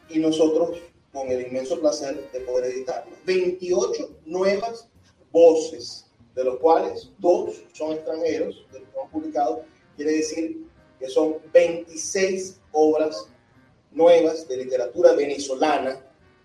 y 0.08 0.18
nosotros 0.18 0.78
con 1.12 1.28
el 1.28 1.46
inmenso 1.46 1.80
placer 1.80 2.30
de 2.32 2.40
poder 2.40 2.72
editarlo. 2.72 3.12
28 3.24 4.10
nuevas 4.24 4.88
voces, 5.30 6.06
de 6.34 6.44
los 6.44 6.58
cuales 6.58 7.10
dos 7.18 7.62
son 7.72 7.92
extranjeros, 7.92 8.66
de 8.72 8.80
los 8.80 8.88
que 8.88 8.98
hemos 8.98 9.10
publicado, 9.10 9.64
quiere 9.96 10.12
decir 10.12 10.66
que 10.98 11.08
son 11.08 11.36
26 11.52 12.60
obras 12.72 13.28
nuevas 13.90 14.46
de 14.48 14.56
literatura 14.58 15.12
venezolana 15.12 16.00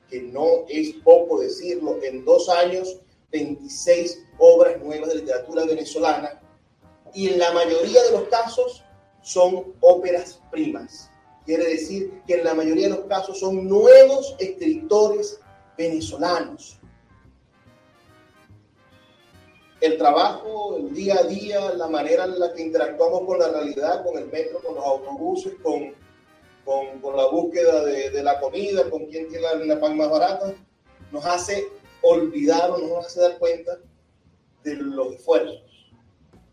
que 0.09 0.21
no 0.21 0.65
es 0.67 0.93
poco 1.03 1.39
decirlo, 1.39 2.01
en 2.03 2.23
dos 2.25 2.49
años, 2.49 2.99
26 3.31 4.23
obras 4.37 4.79
nuevas 4.81 5.09
de 5.09 5.15
literatura 5.15 5.65
venezolana, 5.65 6.41
y 7.13 7.29
en 7.29 7.39
la 7.39 7.51
mayoría 7.53 8.03
de 8.03 8.11
los 8.11 8.27
casos 8.27 8.83
son 9.21 9.73
óperas 9.81 10.41
primas. 10.51 11.09
Quiere 11.45 11.65
decir 11.65 12.21
que 12.27 12.35
en 12.35 12.43
la 12.43 12.53
mayoría 12.53 12.89
de 12.89 12.95
los 12.95 13.05
casos 13.05 13.39
son 13.39 13.67
nuevos 13.67 14.35
escritores 14.39 15.39
venezolanos. 15.77 16.79
El 19.85 19.97
trabajo, 19.97 20.77
el 20.77 20.93
día 20.93 21.19
a 21.19 21.23
día, 21.23 21.73
la 21.75 21.87
manera 21.87 22.25
en 22.25 22.39
la 22.39 22.53
que 22.53 22.63
interactuamos 22.63 23.21
con 23.25 23.39
la 23.39 23.49
realidad, 23.49 24.03
con 24.03 24.17
el 24.17 24.27
metro, 24.27 24.59
con 24.61 24.75
los 24.75 24.83
autobuses, 24.83 25.53
con 25.61 25.93
con, 26.65 26.99
con 26.99 27.15
la 27.15 27.27
búsqueda 27.27 27.85
de, 27.85 28.09
de, 28.09 28.23
la 28.23 28.39
comida, 28.39 28.89
con 28.89 29.05
quién 29.05 29.29
tiene 29.29 29.65
la, 29.65 29.79
pan 29.79 29.95
más 29.95 30.09
barata, 30.09 30.53
nos 31.11 31.23
hace 31.25 31.67
olvidar 32.01 32.71
o 32.71 32.79
nos 32.79 33.05
hace 33.05 33.21
dar 33.21 33.37
cuenta 33.37 33.77
de 34.63 34.75
los 34.75 35.13
esfuerzos. 35.13 35.61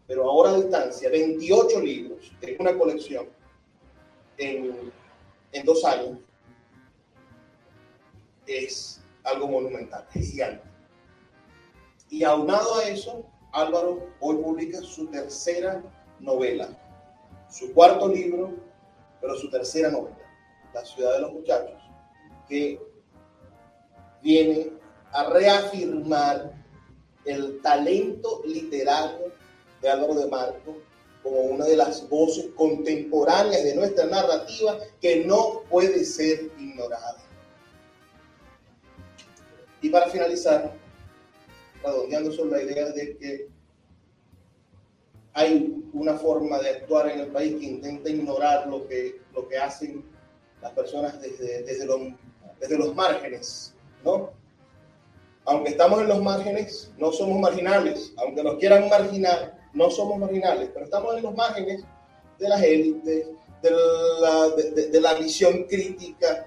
Pero 0.07 0.31
ahora 0.31 0.51
a 0.51 0.57
distancia, 0.57 1.09
28 1.09 1.81
libros 1.81 2.31
en 2.43 2.57
una 2.61 2.77
colección 2.77 3.27
en, 4.37 4.93
en 5.53 5.65
dos 5.65 5.83
años 5.85 6.19
es 8.47 9.01
algo 9.25 9.49
monumental, 9.49 10.07
es 10.15 10.31
gigante. 10.31 10.72
Y 12.13 12.25
aunado 12.25 12.75
a 12.75 12.85
eso, 12.85 13.25
Álvaro 13.53 14.11
hoy 14.21 14.37
publica 14.37 14.83
su 14.83 15.07
tercera 15.07 15.83
novela, 16.21 16.69
su 17.51 17.73
cuarto 17.73 18.07
libro 18.07 18.53
pero 19.19 19.35
su 19.37 19.49
tercera 19.49 19.91
novela, 19.91 20.19
La 20.75 20.85
ciudad 20.85 21.15
de 21.15 21.21
los 21.21 21.33
muchachos, 21.33 21.81
que 22.47 22.79
viene 24.21 24.73
a 25.11 25.31
reafirmar 25.31 26.53
el 27.25 27.63
talento 27.63 28.43
literario 28.45 29.33
de 29.81 29.89
Álvaro 29.89 30.15
de 30.15 30.27
Marco 30.27 30.77
como 31.23 31.41
una 31.41 31.65
de 31.65 31.77
las 31.77 32.07
voces 32.11 32.49
contemporáneas 32.57 33.65
de 33.65 33.75
nuestra 33.75 34.05
narrativa 34.05 34.77
que 35.01 35.25
no 35.25 35.63
puede 35.71 36.05
ser 36.05 36.51
ignorada. 36.59 37.23
Y 39.81 39.89
para 39.89 40.11
finalizar, 40.11 40.82
redondeando 41.83 42.33
sobre 42.33 42.65
la 42.65 42.73
idea 42.73 42.89
de 42.91 43.17
que 43.17 43.49
hay 45.35 45.83
una 45.93 46.15
forma 46.15 46.59
de 46.59 46.71
actuar 46.71 47.11
en 47.11 47.21
el 47.21 47.29
país 47.29 47.57
que 47.59 47.67
intenta 47.67 48.11
ignorar 48.11 48.67
lo 48.69 48.87
que, 48.87 49.21
lo 49.35 49.49
que 49.49 49.59
hacen 49.59 50.05
las 50.61 50.73
personas 50.73 51.21
desde, 51.21 51.63
desde, 51.63 51.87
los, 51.87 52.01
desde 52.61 52.79
los 52.79 52.95
márgenes, 52.95 53.75
¿no? 54.05 54.31
Aunque 55.45 55.71
estamos 55.71 56.01
en 56.01 56.09
los 56.09 56.23
márgenes, 56.23 56.93
no 56.99 57.11
somos 57.11 57.41
marginales. 57.41 58.13
Aunque 58.19 58.45
nos 58.45 58.59
quieran 58.59 58.89
marginar, 58.89 59.59
no 59.73 59.91
somos 59.91 60.19
marginales, 60.19 60.71
pero 60.73 60.85
estamos 60.85 61.17
en 61.17 61.23
los 61.25 61.35
márgenes 61.35 61.83
de 62.39 62.49
las 62.49 62.63
élites, 62.63 63.27
de 63.63 63.71
la, 64.21 64.49
de, 64.51 64.89
de 64.89 65.01
la 65.01 65.15
visión 65.15 65.65
crítica. 65.65 66.47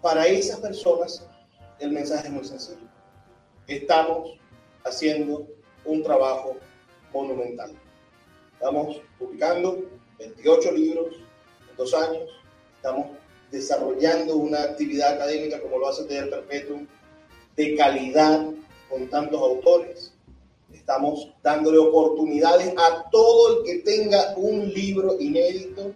Para 0.00 0.26
esas 0.28 0.60
personas, 0.60 1.26
el 1.78 1.92
mensaje 1.92 2.28
es 2.28 2.32
muy 2.32 2.44
sencillo. 2.44 2.88
Estamos 3.66 4.38
haciendo 4.84 5.46
un 5.84 6.02
trabajo 6.02 6.56
monumental. 7.12 7.72
Estamos 8.54 9.00
publicando 9.18 9.84
28 10.18 10.72
libros 10.72 11.14
en 11.70 11.76
dos 11.76 11.92
años, 11.94 12.30
estamos 12.76 13.06
desarrollando 13.50 14.36
una 14.36 14.62
actividad 14.62 15.14
académica 15.14 15.60
como 15.60 15.78
lo 15.78 15.88
hace 15.88 16.04
Taller 16.04 16.30
Perpetuum 16.30 16.86
de 17.54 17.76
calidad 17.76 18.46
con 18.88 19.08
tantos 19.08 19.40
autores. 19.40 20.12
Estamos 20.72 21.32
dándole 21.42 21.78
oportunidades 21.78 22.72
a 22.76 23.08
todo 23.10 23.58
el 23.58 23.64
que 23.64 23.78
tenga 23.78 24.34
un 24.36 24.68
libro 24.72 25.16
inédito 25.18 25.92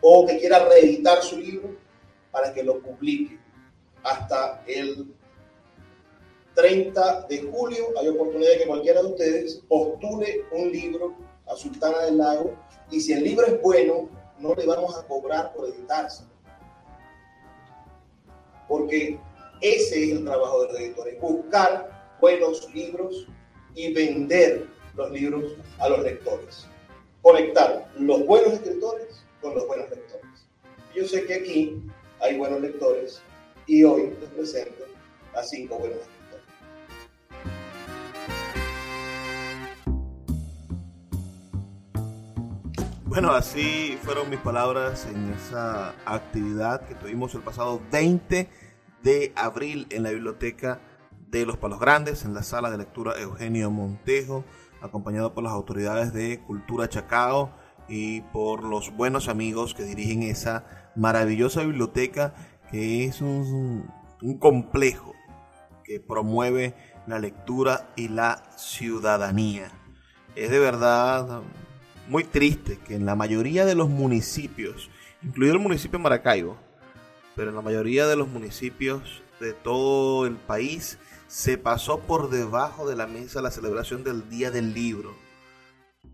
o 0.00 0.26
que 0.26 0.38
quiera 0.38 0.68
reeditar 0.68 1.22
su 1.22 1.38
libro 1.38 1.76
para 2.30 2.52
que 2.52 2.62
lo 2.62 2.78
publique 2.80 3.38
hasta 4.02 4.62
el 4.66 5.14
30 6.54 7.26
de 7.28 7.42
julio 7.42 7.86
hay 8.00 8.08
oportunidad 8.08 8.50
de 8.50 8.58
que 8.58 8.66
cualquiera 8.66 9.00
de 9.00 9.06
ustedes 9.06 9.62
postule 9.68 10.44
un 10.50 10.72
libro 10.72 11.14
a 11.46 11.54
Sultana 11.54 11.98
del 12.00 12.18
Lago 12.18 12.54
y 12.90 13.00
si 13.00 13.12
el 13.12 13.22
libro 13.22 13.46
es 13.46 13.62
bueno, 13.62 14.08
no 14.38 14.54
le 14.54 14.66
vamos 14.66 14.96
a 14.96 15.06
cobrar 15.06 15.52
por 15.52 15.68
editarse. 15.68 16.24
Porque 18.66 19.20
ese 19.60 20.04
es 20.04 20.10
el 20.12 20.24
trabajo 20.24 20.62
de 20.62 20.68
los 20.68 20.80
editores, 20.80 21.20
buscar 21.20 22.16
buenos 22.20 22.74
libros 22.74 23.26
y 23.74 23.92
vender 23.92 24.66
los 24.96 25.10
libros 25.12 25.52
a 25.78 25.88
los 25.88 26.02
lectores. 26.02 26.66
Conectar 27.22 27.88
los 27.98 28.26
buenos 28.26 28.54
escritores 28.54 29.24
con 29.40 29.54
los 29.54 29.66
buenos 29.66 29.88
lectores. 29.90 30.26
Yo 30.94 31.06
sé 31.06 31.24
que 31.24 31.34
aquí 31.34 31.82
hay 32.20 32.36
buenos 32.36 32.60
lectores 32.60 33.22
y 33.68 33.84
hoy 33.84 34.14
les 34.18 34.30
presento 34.30 34.84
a 35.36 35.42
cinco 35.42 35.78
buenos 35.78 35.98
lectores. 35.98 36.44
Bueno, 43.04 43.32
así 43.32 43.98
fueron 44.02 44.30
mis 44.30 44.40
palabras 44.40 45.06
en 45.06 45.32
esa 45.34 45.90
actividad 46.06 46.86
que 46.88 46.94
tuvimos 46.94 47.34
el 47.34 47.42
pasado 47.42 47.80
20 47.92 48.48
de 49.02 49.32
abril 49.36 49.86
en 49.90 50.02
la 50.02 50.10
biblioteca 50.10 50.80
de 51.30 51.44
Los 51.44 51.58
Palos 51.58 51.78
Grandes, 51.78 52.24
en 52.24 52.32
la 52.32 52.42
sala 52.42 52.70
de 52.70 52.78
lectura 52.78 53.20
Eugenio 53.20 53.70
Montejo, 53.70 54.44
acompañado 54.80 55.34
por 55.34 55.44
las 55.44 55.52
autoridades 55.52 56.14
de 56.14 56.40
Cultura 56.40 56.88
Chacao 56.88 57.52
y 57.86 58.22
por 58.22 58.64
los 58.64 58.96
buenos 58.96 59.28
amigos 59.28 59.74
que 59.74 59.82
dirigen 59.82 60.22
esa 60.22 60.92
maravillosa 60.96 61.62
biblioteca 61.62 62.34
que 62.70 63.04
es 63.04 63.20
un, 63.20 63.90
complejo 64.38 65.14
que 65.84 66.00
promueve 66.00 66.74
la 67.06 67.18
lectura 67.18 67.92
y 67.96 68.08
la 68.08 68.42
ciudadanía. 68.56 69.70
Es 70.34 70.50
de 70.50 70.58
verdad 70.58 71.42
muy 72.08 72.24
triste 72.24 72.78
que 72.86 72.94
en 72.94 73.06
la 73.06 73.14
mayoría 73.14 73.64
de 73.64 73.74
los 73.74 73.88
municipios, 73.88 74.90
incluido 75.22 75.54
el 75.54 75.60
municipio 75.60 75.98
de 75.98 76.02
Maracaibo, 76.02 76.56
pero 77.34 77.50
en 77.50 77.56
la 77.56 77.62
mayoría 77.62 78.06
de 78.06 78.16
los 78.16 78.28
municipios 78.28 79.22
de 79.40 79.52
todo 79.52 80.26
el 80.26 80.36
país, 80.36 80.98
se 81.28 81.58
pasó 81.58 82.00
por 82.00 82.30
debajo 82.30 82.88
de 82.88 82.96
la 82.96 83.06
mesa 83.06 83.42
la 83.42 83.50
celebración 83.50 84.02
del 84.02 84.28
Día 84.28 84.50
del 84.50 84.74
Libro. 84.74 85.14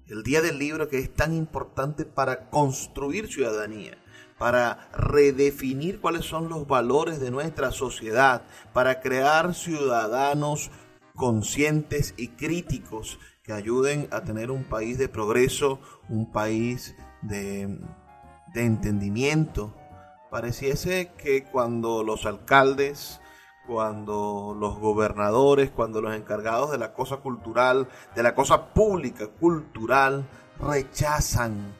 El 0.07 0.23
Día 0.23 0.43
del 0.43 0.59
Libro 0.59 0.89
que 0.89 0.99
es 0.99 1.13
tan 1.15 1.35
importante 1.35 2.05
para 2.05 2.51
construir 2.51 3.29
ciudadanía, 3.29 3.97
para 4.39 4.89
redefinir 4.93 6.01
cuáles 6.01 6.25
son 6.25 6.49
los 6.49 6.67
valores 6.67 7.21
de 7.21 7.31
nuestra 7.31 7.71
sociedad, 7.71 8.43
para 8.73 9.01
crear 9.01 9.55
ciudadanos 9.55 10.71
conscientes 11.15 12.15
y 12.17 12.29
críticos 12.29 13.19
que 13.43 13.53
ayuden 13.53 14.09
a 14.11 14.23
tener 14.23 14.51
un 14.51 14.65
país 14.65 14.99
de 14.99 15.09
progreso, 15.09 15.79
un 16.09 16.33
país 16.33 16.97
de, 17.23 17.79
de 18.53 18.65
entendimiento. 18.65 19.75
Pareciese 20.31 21.13
que 21.17 21.45
cuando 21.45 22.03
los 22.03 22.27
alcaldes, 22.27 23.21
cuando 23.67 24.57
los 24.59 24.79
gobernadores, 24.79 25.71
cuando 25.71 26.01
los 26.01 26.15
encargados 26.15 26.71
de 26.71 26.79
la 26.79 26.93
cosa 26.93 27.19
cultural, 27.19 27.89
de 28.15 28.23
la 28.23 28.35
cosa 28.35 28.73
pública 28.75 29.29
cultural, 29.29 30.27
rechazan 30.59 31.75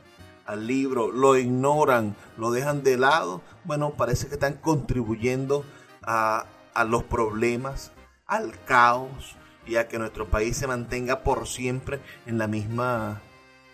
al 0.47 0.67
libro, 0.67 1.11
lo 1.11 1.37
ignoran, 1.37 2.17
lo 2.37 2.51
dejan 2.51 2.83
de 2.83 2.97
lado, 2.97 3.43
bueno, 3.65 3.95
parece 3.95 4.29
que 4.29 4.35
están 4.35 4.55
contribuyendo 4.55 5.65
a, 6.03 6.47
los 6.87 7.05
problemas, 7.05 7.93
al 8.27 8.53
caos, 8.65 9.37
y 9.67 9.77
a 9.77 9.89
que 9.89 9.99
nuestro 9.99 10.29
país 10.29 10.57
se 10.57 10.67
mantenga 10.67 11.23
por 11.23 11.47
siempre 11.47 12.01
en 12.27 12.37
la 12.37 12.47
misma, 12.47 13.23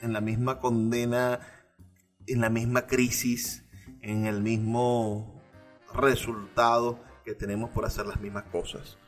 en 0.03 0.13
la 0.13 0.21
misma 0.21 0.61
condena, 0.61 1.41
en 2.27 2.41
la 2.41 2.49
misma 2.49 2.87
crisis, 2.87 3.65
en 4.01 4.27
el 4.27 4.41
mismo 4.41 5.43
resultado 5.93 7.01
que 7.25 7.35
tenemos 7.35 7.71
por 7.71 7.85
hacer 7.85 8.07
las 8.07 8.21
mismas 8.21 8.45
cosas. 8.45 8.99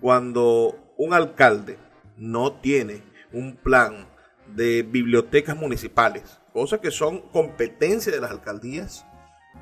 Cuando 0.00 0.94
un 0.96 1.12
alcalde 1.12 1.78
no 2.16 2.54
tiene 2.54 3.02
un 3.32 3.56
plan 3.56 4.08
de 4.54 4.82
bibliotecas 4.82 5.56
municipales, 5.56 6.40
cosas 6.56 6.80
que 6.80 6.90
son 6.90 7.20
competencia 7.20 8.10
de 8.10 8.18
las 8.18 8.30
alcaldías, 8.30 9.04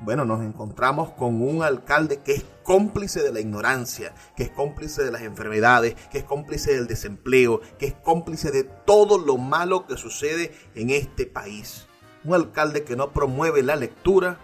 bueno, 0.03 0.23
nos 0.23 0.41
encontramos 0.41 1.11
con 1.11 1.41
un 1.41 1.61
alcalde 1.61 2.21
que 2.21 2.31
es 2.31 2.45
cómplice 2.63 3.21
de 3.21 3.33
la 3.33 3.41
ignorancia, 3.41 4.13
que 4.37 4.43
es 4.43 4.49
cómplice 4.49 5.03
de 5.03 5.11
las 5.11 5.23
enfermedades, 5.23 5.95
que 6.09 6.19
es 6.19 6.23
cómplice 6.23 6.73
del 6.73 6.87
desempleo, 6.87 7.59
que 7.77 7.87
es 7.87 7.93
cómplice 7.95 8.49
de 8.49 8.63
todo 8.63 9.17
lo 9.17 9.37
malo 9.37 9.85
que 9.87 9.97
sucede 9.97 10.53
en 10.73 10.89
este 10.89 11.25
país. 11.25 11.85
Un 12.23 12.33
alcalde 12.33 12.85
que 12.85 12.95
no 12.95 13.11
promueve 13.11 13.61
la 13.61 13.75
lectura 13.75 14.39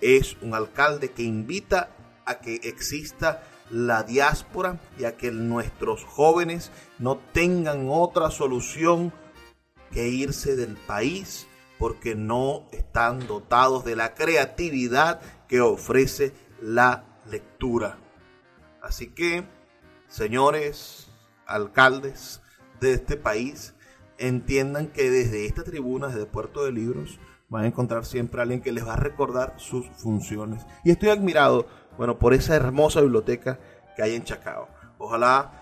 es 0.00 0.38
un 0.40 0.54
alcalde 0.54 1.10
que 1.10 1.24
invita 1.24 1.90
a 2.24 2.38
que 2.38 2.54
exista 2.62 3.42
la 3.70 4.02
diáspora 4.02 4.80
y 4.98 5.04
a 5.04 5.18
que 5.18 5.30
nuestros 5.30 6.04
jóvenes 6.04 6.70
no 6.98 7.18
tengan 7.34 7.90
otra 7.90 8.30
solución 8.30 9.12
que 9.90 10.08
irse 10.08 10.56
del 10.56 10.78
país 10.78 11.48
porque 11.82 12.14
no 12.14 12.68
están 12.70 13.26
dotados 13.26 13.84
de 13.84 13.96
la 13.96 14.14
creatividad 14.14 15.20
que 15.48 15.60
ofrece 15.60 16.32
la 16.60 17.02
lectura. 17.28 17.98
Así 18.80 19.08
que, 19.08 19.42
señores 20.06 21.10
alcaldes 21.44 22.40
de 22.78 22.92
este 22.92 23.16
país, 23.16 23.74
entiendan 24.16 24.86
que 24.86 25.10
desde 25.10 25.44
esta 25.44 25.64
tribuna, 25.64 26.06
desde 26.06 26.24
Puerto 26.24 26.64
de 26.64 26.70
Libros, 26.70 27.18
van 27.48 27.64
a 27.64 27.66
encontrar 27.66 28.04
siempre 28.04 28.38
a 28.38 28.42
alguien 28.42 28.62
que 28.62 28.70
les 28.70 28.86
va 28.86 28.92
a 28.92 28.96
recordar 28.96 29.54
sus 29.56 29.84
funciones. 29.96 30.64
Y 30.84 30.92
estoy 30.92 31.08
admirado, 31.08 31.66
bueno, 31.98 32.16
por 32.16 32.32
esa 32.32 32.54
hermosa 32.54 33.00
biblioteca 33.00 33.58
que 33.96 34.04
hay 34.04 34.14
en 34.14 34.22
Chacao. 34.22 34.68
Ojalá 34.98 35.61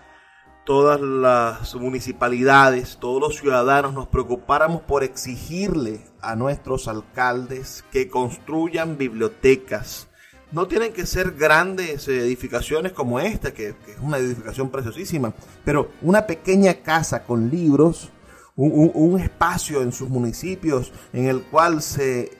todas 0.71 1.01
las 1.01 1.75
municipalidades, 1.75 2.95
todos 2.97 3.19
los 3.19 3.35
ciudadanos 3.35 3.93
nos 3.93 4.07
preocupáramos 4.07 4.81
por 4.83 5.03
exigirle 5.03 5.99
a 6.21 6.37
nuestros 6.37 6.87
alcaldes 6.87 7.83
que 7.91 8.07
construyan 8.07 8.97
bibliotecas. 8.97 10.07
No 10.53 10.69
tienen 10.69 10.93
que 10.93 11.05
ser 11.05 11.33
grandes 11.33 12.07
edificaciones 12.07 12.93
como 12.93 13.19
esta, 13.19 13.53
que, 13.53 13.67
es 13.67 13.75
una 14.01 14.17
edificación 14.17 14.69
preciosísima, 14.69 15.33
pero 15.65 15.89
una 16.01 16.25
pequeña 16.25 16.75
casa 16.75 17.25
con 17.25 17.49
libros, 17.49 18.09
un, 18.55 19.19
espacio 19.19 19.81
en 19.81 19.91
sus 19.91 20.07
municipios 20.07 20.93
en 21.11 21.25
el 21.25 21.43
cual 21.43 21.81
se, 21.81 22.31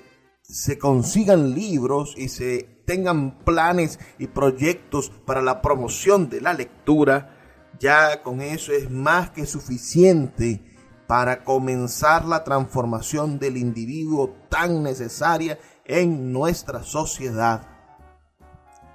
se 0.41 0.79
consigan 0.79 1.53
libros 1.53 2.13
y 2.15 2.29
se 2.29 2.81
tengan 2.85 3.43
planes 3.43 3.99
y 4.19 4.27
proyectos 4.27 5.11
para 5.25 5.41
la 5.41 5.61
promoción 5.61 6.29
de 6.29 6.39
la 6.39 6.53
lectura, 6.53 7.40
ya 7.79 8.21
con 8.21 8.41
eso 8.41 8.71
es 8.71 8.89
más 8.89 9.31
que 9.31 9.45
suficiente 9.45 10.61
para 11.07 11.43
comenzar 11.43 12.25
la 12.25 12.43
transformación 12.43 13.37
del 13.37 13.57
individuo 13.57 14.33
tan 14.49 14.81
necesaria 14.83 15.59
en 15.83 16.31
nuestra 16.31 16.83
sociedad. 16.83 17.67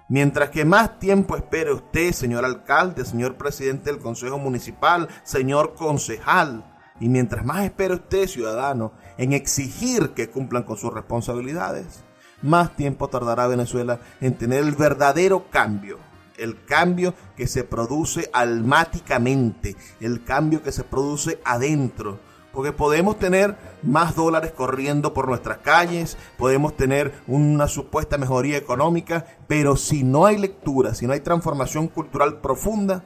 Mientras 0.09 0.51
que 0.51 0.65
más 0.65 0.99
tiempo 0.99 1.37
espere 1.37 1.73
usted, 1.73 2.13
señor 2.13 2.45
alcalde, 2.45 3.05
señor 3.05 3.37
presidente 3.37 3.91
del 3.91 4.01
Consejo 4.01 4.39
Municipal, 4.39 5.09
señor 5.25 5.75
concejal, 5.75 6.65
y 7.01 7.09
mientras 7.09 7.45
más 7.45 7.65
espere 7.65 7.95
usted, 7.95 8.29
ciudadano, 8.29 8.93
en 9.19 9.33
exigir 9.33 10.11
que 10.11 10.31
cumplan 10.31 10.63
con 10.63 10.77
sus 10.77 10.95
responsabilidades, 10.95 12.05
más 12.41 12.77
tiempo 12.77 13.09
tardará 13.09 13.47
Venezuela 13.47 13.99
en 14.21 14.39
tener 14.39 14.65
el 14.65 14.73
verdadero 14.73 15.51
cambio 15.51 15.99
el 16.39 16.65
cambio 16.65 17.15
que 17.37 17.47
se 17.47 17.65
produce 17.65 18.31
almáticamente, 18.33 19.77
el 20.01 20.25
cambio 20.25 20.63
que 20.63 20.73
se 20.73 20.85
produce 20.85 21.41
adentro. 21.45 22.19
Porque 22.53 22.73
podemos 22.73 23.19
tener 23.19 23.55
más 23.83 24.17
dólares 24.17 24.53
corriendo 24.53 25.13
por 25.13 25.29
nuestras 25.29 25.59
calles, 25.59 26.17
podemos 26.39 26.75
tener 26.75 27.13
una 27.27 27.69
supuesta 27.69 28.17
mejoría 28.17 28.57
económica, 28.57 29.27
pero 29.47 29.77
si 29.77 30.05
no 30.05 30.25
hay 30.25 30.39
lectura, 30.39 30.95
si 30.95 31.07
no 31.07 31.13
hay 31.13 31.21
transformación 31.21 31.89
cultural 31.89 32.41
profunda, 32.41 33.05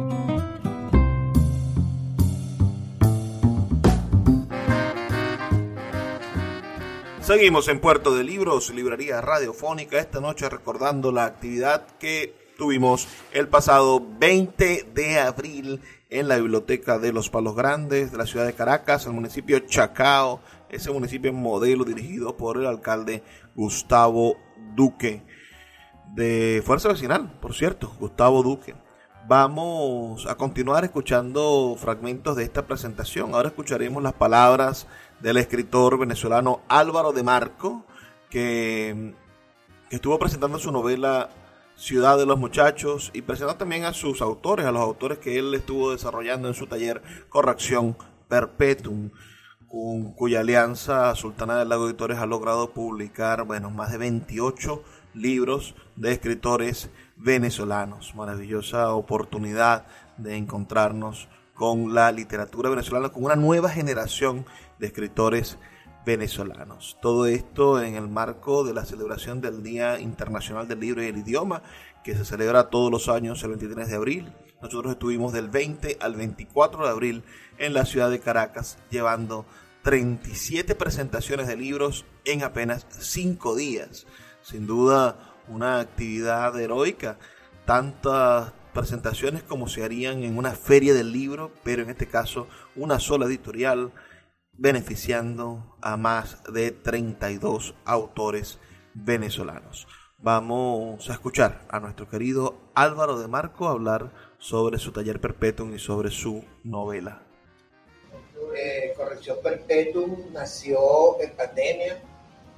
Seguimos 7.31 7.69
en 7.69 7.79
Puerto 7.79 8.13
de 8.13 8.25
Libros, 8.25 8.73
Librería 8.73 9.21
Radiofónica, 9.21 9.97
esta 9.97 10.19
noche 10.19 10.49
recordando 10.49 11.13
la 11.13 11.23
actividad 11.23 11.87
que 11.97 12.35
tuvimos 12.57 13.07
el 13.31 13.47
pasado 13.47 14.05
20 14.19 14.89
de 14.93 15.17
abril 15.17 15.79
en 16.09 16.27
la 16.27 16.35
Biblioteca 16.35 16.99
de 16.99 17.13
los 17.13 17.29
Palos 17.29 17.55
Grandes 17.55 18.11
de 18.11 18.17
la 18.17 18.25
ciudad 18.25 18.45
de 18.45 18.51
Caracas, 18.51 19.05
el 19.05 19.13
municipio 19.13 19.59
Chacao, 19.59 20.41
ese 20.67 20.91
municipio 20.91 21.31
modelo 21.31 21.85
dirigido 21.85 22.35
por 22.35 22.57
el 22.57 22.65
alcalde 22.65 23.23
Gustavo 23.55 24.35
Duque, 24.75 25.23
de 26.13 26.61
Fuerza 26.65 26.89
Vecinal, 26.89 27.39
por 27.39 27.53
cierto, 27.53 27.95
Gustavo 27.97 28.43
Duque. 28.43 28.75
Vamos 29.25 30.27
a 30.27 30.35
continuar 30.35 30.83
escuchando 30.83 31.77
fragmentos 31.77 32.35
de 32.35 32.43
esta 32.43 32.65
presentación. 32.65 33.33
Ahora 33.33 33.49
escucharemos 33.49 34.03
las 34.03 34.13
palabras 34.13 34.85
del 35.21 35.37
escritor 35.37 35.97
venezolano 35.97 36.61
Álvaro 36.67 37.11
de 37.11 37.23
Marco, 37.23 37.85
que, 38.29 39.13
estuvo 39.89 40.17
presentando 40.17 40.57
su 40.57 40.71
novela 40.71 41.29
Ciudad 41.75 42.17
de 42.17 42.25
los 42.25 42.39
Muchachos 42.39 43.11
y 43.13 43.23
presentó 43.23 43.55
también 43.55 43.85
a 43.85 43.93
sus 43.93 44.21
autores, 44.21 44.65
a 44.65 44.71
los 44.71 44.81
autores 44.81 45.17
que 45.17 45.37
él 45.39 45.53
estuvo 45.53 45.91
desarrollando 45.91 46.47
en 46.47 46.53
su 46.53 46.67
taller 46.67 47.01
Corrección 47.27 47.97
Perpetuum, 48.27 49.09
con, 49.67 50.13
cuya 50.13 50.41
alianza 50.41 51.13
Sultana 51.15 51.57
del 51.57 51.69
Lago 51.69 51.87
Editores 51.87 52.19
ha 52.19 52.25
logrado 52.25 52.71
publicar, 52.71 53.43
bueno, 53.43 53.69
más 53.69 53.91
de 53.91 53.97
28 53.97 54.83
libros 55.13 55.75
de 55.95 56.11
escritores 56.11 56.89
venezolanos. 57.17 58.15
Maravillosa 58.15 58.93
oportunidad 58.93 59.85
de 60.17 60.35
encontrarnos 60.37 61.27
con 61.53 61.93
la 61.93 62.11
literatura 62.11 62.69
venezolana, 62.69 63.09
con 63.09 63.23
una 63.23 63.35
nueva 63.35 63.69
generación 63.69 64.45
de 64.81 64.87
escritores 64.87 65.57
venezolanos. 66.05 66.97
Todo 67.01 67.27
esto 67.27 67.81
en 67.81 67.95
el 67.95 68.09
marco 68.09 68.63
de 68.63 68.73
la 68.73 68.83
celebración 68.83 69.39
del 69.39 69.63
Día 69.63 69.99
Internacional 69.99 70.67
del 70.67 70.79
Libro 70.79 71.03
y 71.03 71.07
el 71.07 71.19
Idioma, 71.19 71.61
que 72.03 72.15
se 72.15 72.25
celebra 72.25 72.69
todos 72.69 72.91
los 72.91 73.07
años 73.07 73.41
el 73.43 73.49
23 73.51 73.87
de 73.87 73.95
abril. 73.95 74.33
Nosotros 74.61 74.93
estuvimos 74.93 75.33
del 75.33 75.49
20 75.49 75.97
al 76.01 76.15
24 76.15 76.83
de 76.83 76.89
abril 76.89 77.23
en 77.57 77.73
la 77.73 77.85
ciudad 77.85 78.09
de 78.09 78.19
Caracas, 78.19 78.79
llevando 78.89 79.45
37 79.83 80.75
presentaciones 80.75 81.47
de 81.47 81.57
libros 81.57 82.05
en 82.25 82.43
apenas 82.43 82.85
5 82.89 83.55
días. 83.55 84.07
Sin 84.41 84.65
duda, 84.65 85.35
una 85.47 85.79
actividad 85.79 86.59
heroica. 86.59 87.17
Tantas 87.65 88.53
presentaciones 88.73 89.43
como 89.43 89.67
se 89.67 89.83
harían 89.83 90.23
en 90.23 90.37
una 90.37 90.51
feria 90.51 90.93
del 90.93 91.11
libro, 91.11 91.51
pero 91.63 91.83
en 91.83 91.89
este 91.91 92.07
caso 92.07 92.47
una 92.75 92.99
sola 92.99 93.25
editorial 93.27 93.91
beneficiando 94.61 95.75
a 95.81 95.97
más 95.97 96.43
de 96.53 96.69
32 96.69 97.73
autores 97.83 98.59
venezolanos. 98.93 99.87
Vamos 100.19 101.09
a 101.09 101.13
escuchar 101.13 101.65
a 101.67 101.79
nuestro 101.79 102.07
querido 102.07 102.61
Álvaro 102.75 103.19
de 103.19 103.27
Marco 103.27 103.67
hablar 103.67 104.11
sobre 104.37 104.77
su 104.77 104.91
taller 104.91 105.19
Perpetuum 105.19 105.73
y 105.73 105.79
sobre 105.79 106.11
su 106.11 106.45
novela. 106.63 107.23
Eh, 108.55 108.93
Corrección 108.95 109.37
Perpetuum 109.41 110.31
nació 110.31 111.19
en 111.19 111.35
pandemia. 111.35 111.99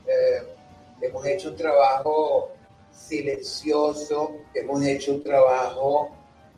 Eh, 0.05 0.55
hemos 1.01 1.25
hecho 1.25 1.51
un 1.51 1.55
trabajo 1.55 2.51
silencioso, 2.91 4.39
hemos 4.53 4.83
hecho 4.83 5.13
un 5.13 5.23
trabajo 5.23 6.11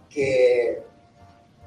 que 0.09 0.81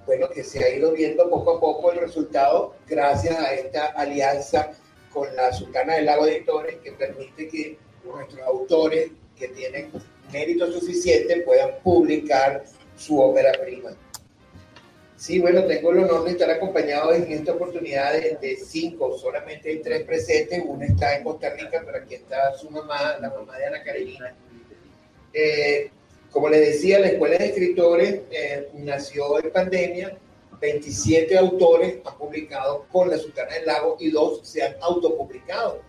bueno, 0.08 0.30
que 0.30 0.42
se 0.42 0.64
ha 0.64 0.74
ido 0.74 0.92
viendo 0.92 1.28
poco 1.28 1.58
a 1.58 1.60
poco 1.60 1.92
el 1.92 1.98
resultado 1.98 2.74
gracias 2.86 3.38
a 3.38 3.52
esta 3.52 3.88
alianza 3.88 4.72
con 5.12 5.36
la 5.36 5.52
Sultana 5.52 5.96
del 5.96 6.06
Lago 6.06 6.26
Editores 6.26 6.76
que 6.76 6.92
permite 6.92 7.46
que 7.46 7.76
nuestros 8.02 8.40
autores 8.40 9.10
que 9.38 9.48
tienen 9.48 9.92
mérito 10.32 10.72
suficiente 10.72 11.42
puedan 11.42 11.72
publicar 11.82 12.64
su 12.96 13.20
ópera 13.20 13.52
prima. 13.62 13.90
Sí, 15.14 15.40
bueno, 15.40 15.64
tengo 15.64 15.90
el 15.92 15.98
honor 15.98 16.24
de 16.24 16.30
estar 16.30 16.50
acompañado 16.50 17.12
en 17.12 17.30
esta 17.30 17.52
oportunidad 17.52 18.14
de, 18.14 18.56
cinco, 18.56 19.18
solamente 19.18 19.68
hay 19.68 19.82
tres 19.82 20.04
presentes, 20.04 20.62
una 20.64 20.86
está 20.86 21.18
en 21.18 21.24
Costa 21.24 21.50
Rica, 21.50 21.82
pero 21.84 21.98
aquí 21.98 22.14
está 22.14 22.54
su 22.54 22.70
mamá, 22.70 23.18
la 23.20 23.28
mamá 23.28 23.58
de 23.58 23.66
Ana 23.66 23.82
Karenina. 23.82 24.34
Eh, 25.34 25.90
como 26.30 26.48
les 26.48 26.60
decía, 26.60 26.98
la 26.98 27.08
Escuela 27.08 27.38
de 27.38 27.46
Escritores 27.46 28.20
eh, 28.30 28.68
nació 28.74 29.38
en 29.42 29.50
pandemia. 29.50 30.18
27 30.60 31.38
autores 31.38 31.98
han 32.04 32.18
publicado 32.18 32.84
con 32.90 33.08
la 33.08 33.16
Sultana 33.16 33.54
del 33.54 33.66
Lago 33.66 33.96
y 34.00 34.10
dos 34.10 34.40
se 34.42 34.62
han 34.62 34.74
autopublicado. 34.82 35.80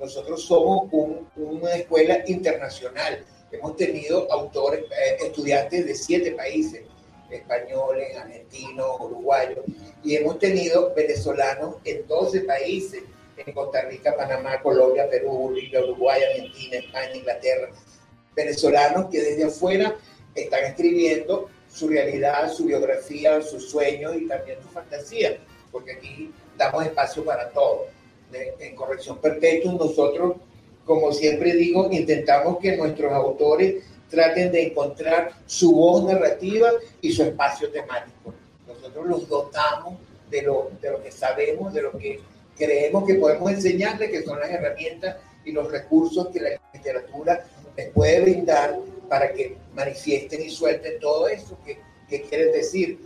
Nosotros 0.00 0.42
somos 0.42 0.88
una 1.36 1.74
escuela 1.74 2.24
internacional. 2.26 3.24
Hemos 3.52 3.76
tenido 3.76 4.30
autores, 4.32 4.80
eh, 4.84 5.18
estudiantes 5.20 5.86
de 5.86 5.94
siete 5.94 6.32
países, 6.32 6.82
españoles, 7.30 8.16
argentinos, 8.16 9.00
uruguayos, 9.00 9.64
y 10.02 10.16
hemos 10.16 10.38
tenido 10.38 10.92
venezolanos 10.94 11.76
en 11.84 12.06
12 12.06 12.40
países, 12.40 13.02
en 13.36 13.52
Costa 13.52 13.82
Rica, 13.82 14.16
Panamá, 14.16 14.60
Colombia, 14.60 15.08
Perú, 15.08 15.30
Bolivia, 15.30 15.82
Uruguay, 15.82 16.20
Argentina, 16.22 16.78
España, 16.78 17.14
Inglaterra 17.14 17.70
venezolanos 18.34 19.06
que 19.10 19.20
desde 19.20 19.44
afuera 19.44 19.96
están 20.34 20.64
escribiendo 20.64 21.48
su 21.72 21.88
realidad, 21.88 22.52
su 22.52 22.66
biografía, 22.66 23.40
sus 23.42 23.70
sueños 23.70 24.14
y 24.16 24.26
también 24.26 24.58
su 24.62 24.68
fantasía, 24.68 25.38
porque 25.72 25.92
aquí 25.92 26.32
damos 26.56 26.86
espacio 26.86 27.24
para 27.24 27.50
todo. 27.50 27.86
En 28.32 28.74
Corrección 28.74 29.18
Perpetua 29.18 29.72
nosotros, 29.72 30.36
como 30.84 31.12
siempre 31.12 31.54
digo, 31.54 31.88
intentamos 31.90 32.58
que 32.58 32.76
nuestros 32.76 33.12
autores 33.12 33.84
traten 34.08 34.52
de 34.52 34.68
encontrar 34.68 35.32
su 35.46 35.74
voz 35.74 36.04
narrativa 36.04 36.70
y 37.00 37.12
su 37.12 37.22
espacio 37.22 37.70
temático. 37.70 38.34
Nosotros 38.66 39.06
los 39.06 39.28
dotamos 39.28 39.98
de 40.30 40.42
lo, 40.42 40.70
de 40.80 40.90
lo 40.90 41.02
que 41.02 41.10
sabemos, 41.10 41.72
de 41.72 41.82
lo 41.82 41.92
que 41.98 42.20
creemos 42.56 43.04
que 43.04 43.14
podemos 43.14 43.50
enseñarles, 43.50 44.10
que 44.10 44.22
son 44.22 44.38
las 44.38 44.50
herramientas 44.50 45.16
y 45.44 45.52
los 45.52 45.70
recursos 45.70 46.28
que 46.28 46.40
la 46.40 46.50
literatura 46.72 47.44
puede 48.04 48.20
brindar 48.20 48.78
para 49.08 49.32
que 49.32 49.56
manifiesten 49.74 50.42
y 50.42 50.50
suelten 50.50 51.00
todo 51.00 51.26
eso 51.26 51.56
que, 51.64 51.78
que 52.06 52.20
quieren 52.20 52.52
decir. 52.52 52.98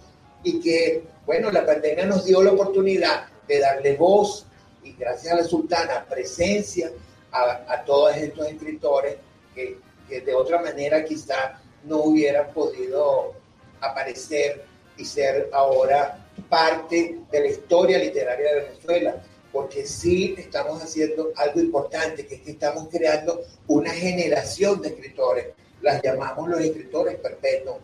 Y 0.42 0.58
que, 0.58 1.04
bueno, 1.24 1.52
la 1.52 1.64
pandemia 1.64 2.04
nos 2.04 2.24
dio 2.24 2.42
la 2.42 2.50
oportunidad 2.50 3.26
de 3.46 3.60
darle 3.60 3.94
voz 3.94 4.44
y 4.82 4.94
gracias 4.94 5.32
a 5.32 5.36
la 5.36 5.44
sultana 5.44 6.04
presencia 6.04 6.90
a, 7.30 7.62
a 7.68 7.84
todos 7.84 8.16
estos 8.16 8.48
escritores 8.48 9.16
que, 9.54 9.78
que, 10.08 10.20
de 10.20 10.34
otra 10.34 10.60
manera 10.60 11.04
quizá 11.04 11.60
no 11.84 11.98
hubieran 11.98 12.52
podido 12.52 13.34
aparecer 13.80 14.64
y 14.96 15.04
ser 15.04 15.48
ahora 15.52 16.26
parte 16.48 17.20
de 17.30 17.40
la 17.40 17.46
historia 17.46 17.98
literaria 17.98 18.52
de 18.52 18.60
Venezuela 18.62 19.22
porque 19.52 19.86
sí 19.86 20.34
estamos 20.38 20.82
haciendo 20.82 21.32
algo 21.36 21.60
importante, 21.60 22.26
que 22.26 22.36
es 22.36 22.40
que 22.42 22.50
estamos 22.52 22.88
creando 22.90 23.40
una 23.66 23.90
generación 23.90 24.80
de 24.82 24.88
escritores, 24.88 25.46
las 25.80 26.02
llamamos 26.02 26.48
los 26.48 26.60
escritores 26.60 27.16
perpetuos. 27.16 27.76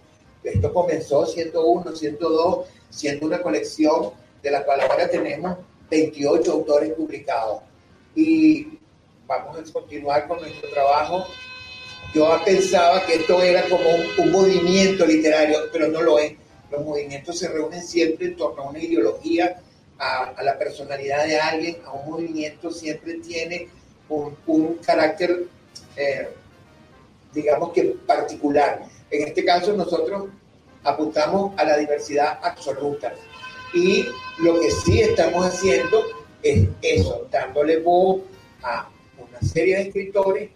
Esto 0.43 0.73
comenzó 0.75 1.25
101, 1.25 1.97
102, 1.97 2.67
siendo 2.91 3.27
una 3.27 3.41
colección 3.41 4.11
de 4.43 4.51
la 4.51 4.65
cual 4.65 4.83
ahora 4.83 5.09
tenemos 5.09 5.57
28 5.91 6.53
autores 6.53 6.93
publicados. 6.93 7.63
Y 8.15 8.79
vamos 9.27 9.59
a 9.59 9.73
continuar 9.73 10.29
con 10.29 10.41
nuestro 10.41 10.69
trabajo. 10.71 11.27
Yo 12.15 12.29
pensaba 12.45 13.05
que 13.07 13.15
esto 13.15 13.43
era 13.43 13.69
como 13.69 13.89
un, 14.19 14.31
movimiento 14.31 15.07
literario, 15.07 15.59
pero 15.73 15.89
no 15.89 16.03
lo 16.03 16.19
es. 16.19 16.35
Los 16.71 16.85
movimientos 16.85 17.39
se 17.39 17.49
reúnen 17.49 17.83
siempre 17.83 18.27
en 18.27 18.37
torno 18.37 18.63
a 18.63 18.71
una 18.71 18.79
ideología, 18.79 19.61
a, 19.99 20.43
la 20.43 20.59
personalidad 20.59 21.27
de 21.27 21.39
alguien, 21.39 21.77
a 21.85 21.93
un 21.93 22.11
movimiento 22.11 22.71
siempre 22.71 23.15
tiene 23.15 23.69
un, 24.09 24.75
carácter, 24.85 25.47
eh, 25.97 26.29
digamos 27.33 27.73
que 27.73 27.85
particular. 28.07 28.83
En 29.11 29.29
este 29.29 29.45
caso 29.45 29.73
nosotros 29.73 30.29
apuntamos 30.83 31.59
a 31.59 31.65
la 31.65 31.77
diversidad 31.77 32.39
absoluta. 32.43 33.15
Y 33.73 34.07
lo 34.39 34.61
que 34.61 34.71
sí 34.71 35.01
estamos 35.01 35.47
haciendo 35.47 36.05
es 36.43 36.69
eso, 36.83 37.27
dándole 37.31 37.79
voz 37.79 38.23
a 38.63 38.89
una 39.19 39.41
serie 39.41 39.77
de 39.77 39.83
escritores 39.85 40.51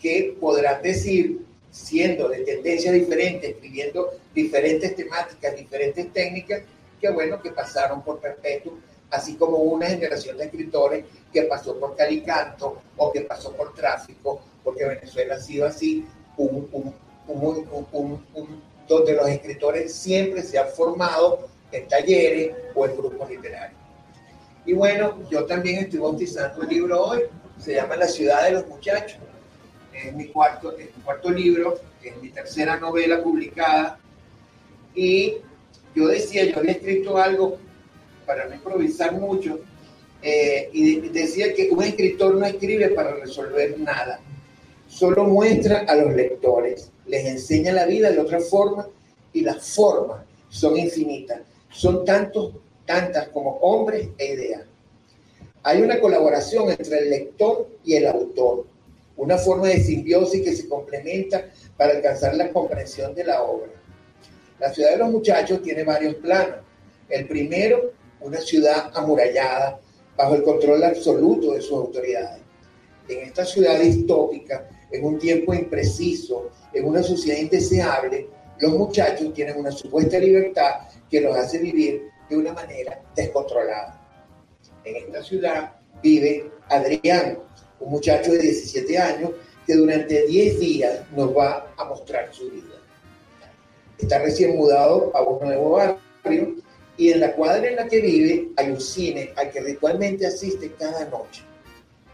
que 0.00 0.36
podrán 0.40 0.82
decir, 0.82 1.40
siendo 1.70 2.28
de 2.28 2.40
tendencia 2.40 2.92
diferente, 2.92 3.50
escribiendo 3.50 4.10
diferentes 4.34 4.96
temáticas, 4.96 5.56
diferentes 5.56 6.12
técnicas, 6.12 6.62
que 7.00 7.10
bueno, 7.10 7.40
que 7.40 7.50
pasaron 7.52 8.02
por 8.02 8.20
Perpetuo, 8.20 8.78
así 9.10 9.36
como 9.36 9.58
una 9.58 9.86
generación 9.86 10.36
de 10.36 10.44
escritores 10.44 11.04
que 11.32 11.42
pasó 11.42 11.78
por 11.78 11.96
Calicanto 11.96 12.82
o 12.96 13.12
que 13.12 13.22
pasó 13.22 13.52
por 13.52 13.74
Tráfico, 13.74 14.40
porque 14.62 14.84
Venezuela 14.84 15.36
ha 15.36 15.40
sido 15.40 15.66
así, 15.66 16.06
un, 16.36 16.68
un, 16.72 16.94
un, 17.92 18.62
donde 18.88 19.12
los 19.14 19.28
escritores 19.28 19.94
siempre 19.94 20.42
se 20.42 20.58
han 20.58 20.68
formado 20.68 21.48
en 21.70 21.86
talleres 21.88 22.54
o 22.74 22.86
en 22.86 22.96
grupos 22.96 23.30
literarios. 23.30 23.80
Y 24.66 24.72
bueno, 24.72 25.18
yo 25.30 25.44
también 25.44 25.84
estoy 25.84 26.00
bautizando 26.00 26.62
un 26.62 26.68
libro 26.68 27.02
hoy, 27.04 27.22
se 27.58 27.74
llama 27.74 27.96
La 27.96 28.08
ciudad 28.08 28.44
de 28.44 28.52
los 28.52 28.66
muchachos. 28.66 29.18
Es 29.92 30.12
mi 30.14 30.26
cuarto, 30.28 30.76
es 30.76 30.94
mi 30.96 31.02
cuarto 31.02 31.30
libro, 31.30 31.78
es 32.02 32.16
mi 32.20 32.30
tercera 32.30 32.78
novela 32.78 33.22
publicada. 33.22 33.98
Y 34.94 35.36
yo 35.94 36.08
decía, 36.08 36.44
yo 36.44 36.58
había 36.58 36.72
escrito 36.72 37.16
algo 37.18 37.58
para 38.26 38.46
no 38.46 38.54
improvisar 38.54 39.12
mucho, 39.12 39.60
eh, 40.22 40.70
y 40.72 41.00
decía 41.10 41.52
que 41.52 41.68
un 41.70 41.82
escritor 41.82 42.34
no 42.34 42.46
escribe 42.46 42.88
para 42.90 43.14
resolver 43.16 43.78
nada, 43.78 44.20
solo 44.88 45.24
muestra 45.24 45.80
a 45.80 45.94
los 45.96 46.14
lectores, 46.14 46.90
les 47.06 47.26
enseña 47.26 47.72
la 47.72 47.84
vida 47.84 48.10
de 48.10 48.20
otra 48.20 48.40
forma 48.40 48.88
y 49.32 49.42
las 49.42 49.74
formas 49.74 50.22
son 50.48 50.78
infinitas, 50.78 51.40
son 51.70 52.04
tantos, 52.04 52.54
tantas 52.86 53.28
como 53.28 53.58
hombres 53.58 54.08
e 54.16 54.32
ideas. 54.32 54.62
Hay 55.62 55.82
una 55.82 56.00
colaboración 56.00 56.70
entre 56.70 56.98
el 57.00 57.10
lector 57.10 57.68
y 57.84 57.94
el 57.94 58.06
autor, 58.06 58.66
una 59.16 59.36
forma 59.36 59.68
de 59.68 59.80
simbiosis 59.82 60.42
que 60.42 60.54
se 60.54 60.68
complementa 60.68 61.50
para 61.76 61.92
alcanzar 61.92 62.34
la 62.34 62.50
comprensión 62.50 63.14
de 63.14 63.24
la 63.24 63.42
obra. 63.42 63.70
La 64.58 64.72
ciudad 64.72 64.92
de 64.92 64.98
los 64.98 65.10
muchachos 65.10 65.62
tiene 65.62 65.84
varios 65.84 66.14
planos. 66.16 66.58
El 67.08 67.26
primero, 67.26 67.92
una 68.20 68.38
ciudad 68.38 68.90
amurallada 68.94 69.80
bajo 70.16 70.34
el 70.36 70.42
control 70.42 70.82
absoluto 70.84 71.52
de 71.52 71.60
sus 71.60 71.72
autoridades. 71.72 72.42
En 73.08 73.18
esta 73.20 73.44
ciudad 73.44 73.78
distópica, 73.80 74.68
en 74.90 75.04
un 75.04 75.18
tiempo 75.18 75.52
impreciso, 75.52 76.50
en 76.72 76.86
una 76.86 77.02
sociedad 77.02 77.38
indeseable, 77.38 78.28
los 78.60 78.72
muchachos 78.72 79.34
tienen 79.34 79.58
una 79.58 79.72
supuesta 79.72 80.18
libertad 80.18 80.88
que 81.10 81.20
los 81.20 81.36
hace 81.36 81.58
vivir 81.58 82.08
de 82.30 82.36
una 82.36 82.52
manera 82.52 83.02
descontrolada. 83.14 84.00
En 84.84 84.96
esta 84.96 85.22
ciudad 85.22 85.72
vive 86.02 86.50
Adrián, 86.68 87.38
un 87.80 87.90
muchacho 87.90 88.32
de 88.32 88.38
17 88.38 88.98
años 88.98 89.30
que 89.66 89.74
durante 89.74 90.26
10 90.26 90.60
días 90.60 91.00
nos 91.12 91.36
va 91.36 91.74
a 91.76 91.84
mostrar 91.84 92.32
su 92.32 92.50
vida. 92.50 92.83
Está 94.04 94.18
recién 94.18 94.54
mudado 94.54 95.10
a 95.16 95.22
un 95.22 95.42
nuevo 95.42 95.70
barrio 95.70 96.56
y 96.98 97.10
en 97.10 97.20
la 97.20 97.32
cuadra 97.32 97.70
en 97.70 97.76
la 97.76 97.88
que 97.88 98.02
vive 98.02 98.50
hay 98.54 98.70
un 98.70 98.78
cine 98.78 99.32
al 99.34 99.50
que 99.50 99.62
ritualmente 99.62 100.26
asiste 100.26 100.74
cada 100.78 101.06
noche. 101.06 101.42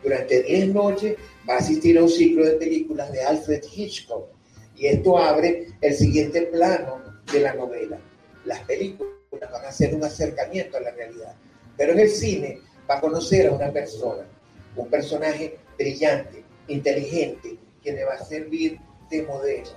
Durante 0.00 0.40
10 0.40 0.68
noches 0.68 1.16
va 1.48 1.54
a 1.54 1.58
asistir 1.58 1.98
a 1.98 2.04
un 2.04 2.08
ciclo 2.08 2.44
de 2.44 2.52
películas 2.52 3.10
de 3.10 3.24
Alfred 3.24 3.64
Hitchcock 3.74 4.28
y 4.76 4.86
esto 4.86 5.18
abre 5.18 5.66
el 5.80 5.92
siguiente 5.96 6.42
plano 6.42 7.02
de 7.32 7.40
la 7.40 7.54
novela. 7.54 7.98
Las 8.44 8.60
películas 8.60 9.10
van 9.32 9.64
a 9.64 9.68
hacer 9.70 9.92
un 9.92 10.04
acercamiento 10.04 10.76
a 10.76 10.82
la 10.82 10.92
realidad, 10.92 11.34
pero 11.76 11.90
en 11.90 11.98
el 11.98 12.08
cine 12.08 12.60
va 12.88 12.98
a 12.98 13.00
conocer 13.00 13.48
a 13.48 13.52
una 13.52 13.72
persona, 13.72 14.28
un 14.76 14.88
personaje 14.88 15.58
brillante, 15.76 16.44
inteligente, 16.68 17.58
que 17.82 17.92
le 17.92 18.04
va 18.04 18.14
a 18.14 18.24
servir 18.24 18.78
de 19.10 19.22
modelo. 19.24 19.70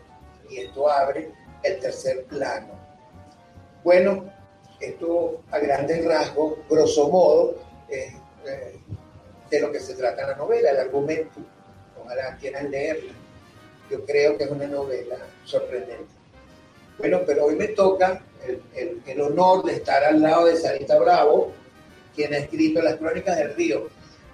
Y 0.47 0.58
esto 0.58 0.88
abre 0.88 1.32
el 1.63 1.80
tercer 1.80 2.23
plano. 2.26 2.80
Bueno, 3.84 4.30
esto 4.80 5.41
a 5.52 5.60
grandes 5.60 6.06
rasgos, 6.06 6.60
grosso 6.69 7.10
modo, 7.10 7.56
eh, 7.89 8.13
de 9.49 9.60
lo 9.60 9.71
que 9.71 9.80
se 9.80 9.95
trata 9.95 10.28
la 10.28 10.36
novela, 10.36 10.71
el 10.71 10.78
argumento. 10.78 11.39
Ojalá 12.04 12.38
quieran 12.38 12.71
leerla. 12.71 13.13
Yo 13.89 14.06
creo 14.06 14.38
que 14.38 14.45
es 14.45 14.52
una 14.52 14.67
novela 14.67 15.17
sorprendente. 15.45 16.12
Bueno, 16.97 17.21
pero 17.26 17.45
hoy 17.45 17.56
me 17.56 17.69
toca 17.69 18.23
el, 18.76 19.02
el, 19.06 19.21
honor 19.21 19.63
de 19.63 19.76
estar 19.76 20.04
al 20.04 20.21
lado 20.21 20.45
de 20.45 20.58
Sarita 20.58 20.97
Bravo, 20.97 21.52
quien 22.15 22.34
ha 22.34 22.38
escrito 22.38 22.82
Las 22.82 22.97
Crónicas 22.97 23.38
del 23.38 23.56
Río, 23.56 23.89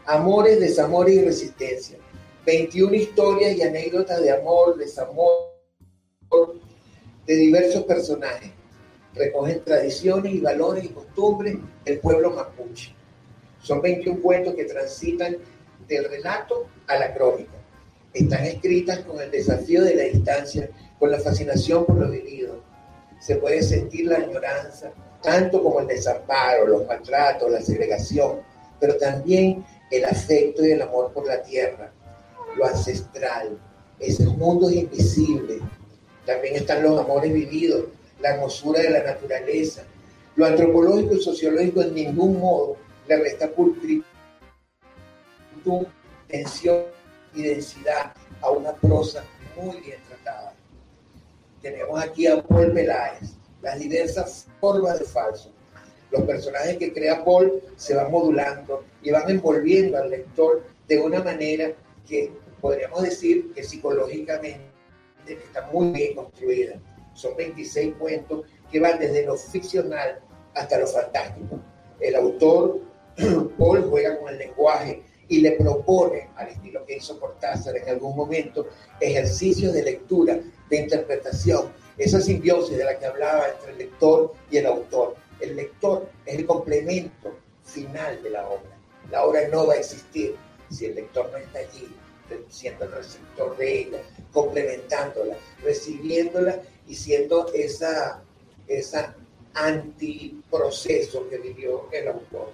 Amores, 0.06 0.60
Desamores 0.60 1.16
y 1.16 1.26
Resistencia. 1.26 1.98
21 2.46 2.94
historias 2.96 3.58
y 3.58 3.64
anécdotas 3.64 4.22
de 4.22 4.32
amor, 4.32 4.78
desamor, 4.78 5.50
de 7.30 7.36
diversos 7.36 7.84
personajes 7.84 8.50
recogen 9.14 9.64
tradiciones 9.64 10.34
y 10.34 10.40
valores 10.40 10.84
y 10.86 10.88
costumbres 10.88 11.58
del 11.86 12.00
pueblo 12.00 12.32
mapuche. 12.32 12.96
Son 13.62 13.84
21 13.84 14.20
cuentos 14.20 14.56
que 14.56 14.66
transitan 14.66 15.38
del 15.88 16.10
relato 16.10 16.66
a 16.88 16.98
la 16.98 17.14
crónica. 17.14 17.52
Están 18.16 18.46
escritas 18.46 19.02
con 19.02 19.22
el 19.22 19.30
desafío 19.30 19.84
de 19.84 19.94
la 19.94 20.04
distancia, 20.06 20.72
con 20.98 21.12
la 21.12 21.20
fascinación 21.20 21.86
por 21.86 21.98
lo 21.98 22.10
vivido. 22.10 22.64
Se 23.20 23.36
puede 23.36 23.62
sentir 23.62 24.08
la 24.08 24.18
añoranza, 24.18 24.92
tanto 25.22 25.62
como 25.62 25.82
el 25.82 25.88
desamparo, 25.88 26.66
los 26.66 26.88
maltratos, 26.88 27.52
la 27.52 27.62
segregación, 27.62 28.40
pero 28.80 28.98
también 28.98 29.64
el 29.92 30.04
afecto 30.06 30.66
y 30.66 30.72
el 30.72 30.82
amor 30.82 31.14
por 31.14 31.28
la 31.28 31.44
tierra, 31.44 31.92
lo 32.58 32.66
ancestral, 32.66 33.56
esos 34.00 34.36
mundos 34.36 34.74
invisibles. 34.74 35.62
También 36.30 36.58
están 36.58 36.84
los 36.84 37.00
amores 37.00 37.34
vividos, 37.34 37.86
la 38.22 38.36
hermosura 38.36 38.82
de 38.82 38.92
la 38.92 39.04
naturaleza. 39.04 39.82
Lo 40.36 40.46
antropológico 40.46 41.16
y 41.16 41.24
sociológico 41.24 41.82
en 41.82 41.96
ningún 41.96 42.40
modo 42.40 42.78
le 43.08 43.18
resta 43.18 43.50
pulcritud, 43.50 44.04
tensión 46.28 46.84
y 47.34 47.42
densidad 47.42 48.14
a 48.42 48.52
una 48.52 48.74
prosa 48.74 49.24
muy 49.60 49.78
bien 49.78 49.98
tratada. 50.08 50.54
Tenemos 51.64 52.00
aquí 52.00 52.28
a 52.28 52.44
Paul 52.44 52.74
Peláez, 52.74 53.32
las 53.64 53.80
diversas 53.80 54.46
formas 54.62 55.00
de 55.00 55.06
falso. 55.06 55.52
Los 56.12 56.22
personajes 56.26 56.78
que 56.78 56.94
crea 56.94 57.26
Paul 57.26 57.60
se 57.76 57.96
van 57.96 58.12
modulando 58.12 58.84
y 59.02 59.10
van 59.10 59.28
envolviendo 59.32 59.98
al 59.98 60.12
lector 60.12 60.62
de 60.88 61.00
una 61.00 61.24
manera 61.24 61.72
que 62.08 62.32
podríamos 62.62 63.02
decir 63.02 63.52
que 63.56 63.64
psicológicamente 63.64 64.69
está 65.34 65.70
muy 65.72 65.92
bien 65.92 66.16
construida. 66.16 66.80
Son 67.14 67.36
26 67.36 67.96
cuentos 67.96 68.46
que 68.72 68.80
van 68.80 69.00
desde 69.00 69.26
lo 69.26 69.36
ficcional 69.36 70.20
hasta 70.54 70.80
lo 70.80 70.88
fantástico. 70.88 71.60
El 72.00 72.16
autor, 72.16 72.80
Paul, 73.58 73.90
juega 73.90 74.18
con 74.20 74.30
el 74.30 74.38
lenguaje 74.38 75.04
y 75.28 75.42
le 75.42 75.52
propone, 75.52 76.30
al 76.36 76.50
estilo 76.50 76.86
que 76.86 76.98
hizo 76.98 77.20
Cortázar 77.20 77.78
en 77.78 77.90
algún 77.90 78.16
momento, 78.16 78.68
ejercicios 79.00 79.74
de 79.74 79.84
lectura, 79.84 80.40
de 80.70 80.78
interpretación, 80.78 81.72
esa 81.98 82.20
simbiosis 82.20 82.78
de 82.78 82.86
la 82.86 82.98
que 82.98 83.06
hablaba 83.06 83.50
entre 83.50 83.74
el 83.74 83.78
lector 83.78 84.34
y 84.50 84.58
el 84.58 84.66
autor. 84.66 85.16
El 85.40 85.56
lector 85.56 86.10
es 86.26 86.40
el 86.40 86.46
complemento 86.46 87.38
final 87.64 88.22
de 88.24 88.30
la 88.32 88.48
obra. 88.48 88.78
La 89.12 89.26
obra 89.26 89.48
no 89.50 89.68
va 89.68 89.74
a 89.74 89.78
existir 89.78 90.36
si 90.70 90.86
el 90.86 90.96
lector 90.96 91.30
no 91.32 91.38
está 91.38 91.60
allí, 91.60 91.88
siendo 92.50 92.86
el 92.86 92.92
receptor 92.92 93.58
de 93.58 93.80
ella, 93.80 94.02
complementándola, 94.32 95.36
recibiéndola 95.64 96.62
y 96.88 96.96
siendo 96.96 97.52
esa, 97.54 98.22
esa 98.68 99.16
antiproceso 99.54 101.28
que 101.30 101.38
vivió 101.38 101.88
el 101.92 102.08
autor. 102.08 102.52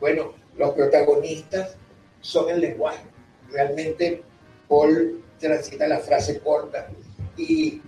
Bueno, 0.00 0.34
los 0.56 0.74
protagonistas 0.74 1.76
son 2.20 2.50
el 2.50 2.60
lenguaje. 2.60 3.04
Realmente 3.50 4.22
Paul 4.68 5.22
transita 5.38 5.86
la 5.86 5.98
frase 5.98 6.40
corta 6.40 6.88
y 7.36 7.80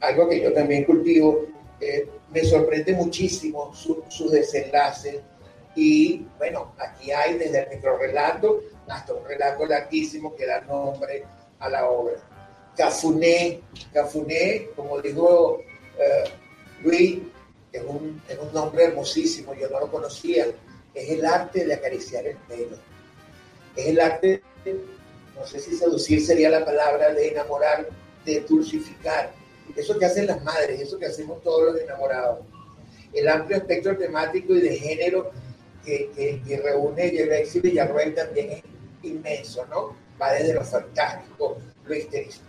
algo 0.00 0.28
que 0.28 0.42
yo 0.42 0.52
también 0.52 0.84
cultivo 0.84 1.46
eh, 1.80 2.08
me 2.32 2.44
sorprende 2.44 2.92
muchísimo 2.92 3.72
sus 3.74 4.30
desenlaces. 4.30 5.20
Y 5.76 6.26
bueno, 6.38 6.72
aquí 6.78 7.10
hay 7.10 7.38
desde 7.38 7.62
el 7.62 7.76
microrelato 7.76 8.60
hasta 8.88 9.14
un 9.14 9.24
relato 9.24 9.66
larguísimo 9.66 10.34
que 10.34 10.46
da 10.46 10.60
nombre 10.62 11.24
a 11.58 11.68
la 11.68 11.88
obra. 11.88 12.16
Cafuné, 12.76 13.60
Cafuné, 13.92 14.68
como 14.74 15.00
dijo 15.00 15.60
eh, 15.98 16.24
Luis, 16.82 17.20
es 17.72 17.82
un, 17.84 18.22
es 18.28 18.38
un 18.38 18.52
nombre 18.52 18.84
hermosísimo, 18.84 19.54
yo 19.54 19.68
no 19.68 19.80
lo 19.80 19.90
conocía. 19.90 20.46
Es 20.92 21.10
el 21.10 21.24
arte 21.24 21.64
de 21.64 21.74
acariciar 21.74 22.26
el 22.26 22.36
pelo. 22.36 22.76
Es 23.74 23.86
el 23.86 24.00
arte, 24.00 24.42
no 25.36 25.46
sé 25.46 25.58
si 25.58 25.76
seducir 25.76 26.24
sería 26.24 26.50
la 26.50 26.64
palabra, 26.64 27.12
de 27.12 27.28
enamorar, 27.28 27.88
de 28.24 28.40
dulcificar. 28.40 29.32
Eso 29.74 29.98
que 29.98 30.06
hacen 30.06 30.26
las 30.26 30.42
madres, 30.44 30.80
eso 30.80 30.98
que 30.98 31.06
hacemos 31.06 31.42
todos 31.42 31.72
los 31.72 31.82
enamorados. 31.82 32.40
El 33.12 33.28
amplio 33.28 33.58
espectro 33.58 33.96
temático 33.96 34.54
y 34.54 34.60
de 34.60 34.76
género 34.76 35.30
que, 35.84 36.10
que, 36.14 36.40
que 36.46 36.56
reúne 36.58 37.10
Gervais 37.10 37.54
y 37.54 37.60
Villarroel 37.60 38.14
también 38.14 38.50
es 38.52 38.62
inmenso, 39.04 39.66
¿no? 39.66 39.96
Va 40.20 40.32
desde 40.32 40.54
lo 40.54 40.64
fantástico, 40.64 41.58
lo, 41.86 41.94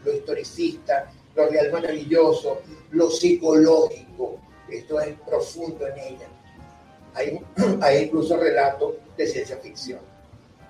lo 0.04 0.14
historicista, 0.14 1.12
lo 1.36 1.48
real 1.48 1.72
maravilloso, 1.72 2.62
lo 2.92 3.10
psicológico. 3.10 4.40
Esto 4.70 5.00
es 5.00 5.16
profundo 5.26 5.88
en 5.88 5.98
ella. 5.98 6.28
Hay, 7.14 7.40
hay 7.82 8.04
incluso 8.04 8.38
relatos 8.38 8.96
de 9.18 9.28
ciencia 9.28 9.58
ficción. 9.58 10.00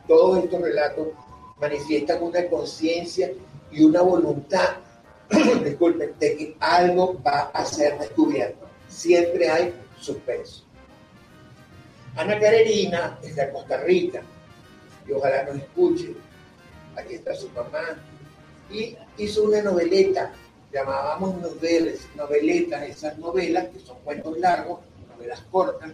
Todos 0.07 0.43
estos 0.43 0.61
relatos 0.61 1.07
manifiestan 1.59 2.21
una 2.21 2.47
conciencia 2.47 3.31
y 3.71 3.83
una 3.83 4.01
voluntad, 4.01 4.75
disculpen, 5.63 6.13
de 6.19 6.37
que 6.37 6.55
algo 6.59 7.19
va 7.25 7.51
a 7.53 7.65
ser 7.65 7.97
descubierto. 7.97 8.65
Siempre 8.87 9.49
hay 9.49 9.73
suspenso. 9.99 10.63
Ana 12.15 12.39
Carolina 12.39 13.19
es 13.23 13.35
de 13.35 13.51
Costa 13.51 13.77
Rica 13.77 14.23
y 15.07 15.11
ojalá 15.11 15.43
nos 15.43 15.57
escuche. 15.57 16.15
Aquí 16.95 17.15
está 17.15 17.35
su 17.35 17.49
mamá. 17.49 17.99
Y 18.71 18.97
hizo 19.17 19.43
una 19.43 19.61
noveleta, 19.61 20.31
llamábamos 20.71 21.35
novelas, 21.41 21.99
noveletas, 22.15 22.83
esas 22.83 23.17
novelas 23.17 23.67
que 23.69 23.79
son 23.79 23.97
cuentos 24.03 24.37
largos, 24.39 24.79
novelas 25.15 25.41
cortas, 25.51 25.91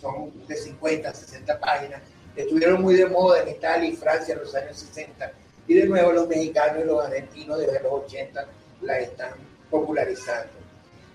son 0.00 0.46
de 0.46 0.56
50, 0.56 1.14
60 1.14 1.60
páginas, 1.60 2.02
estuvieron 2.36 2.82
muy 2.82 2.94
de 2.94 3.06
moda 3.06 3.42
en 3.42 3.48
Italia 3.48 3.88
y 3.88 3.96
Francia 3.96 4.34
en 4.34 4.40
los 4.40 4.54
años 4.54 4.78
60. 4.78 5.32
Y 5.66 5.74
de 5.74 5.86
nuevo 5.86 6.12
los 6.12 6.28
mexicanos 6.28 6.82
y 6.82 6.86
los 6.86 7.04
argentinos 7.04 7.58
desde 7.58 7.82
los 7.82 7.92
80 7.92 8.46
la 8.82 8.98
están 9.00 9.32
popularizando. 9.70 10.52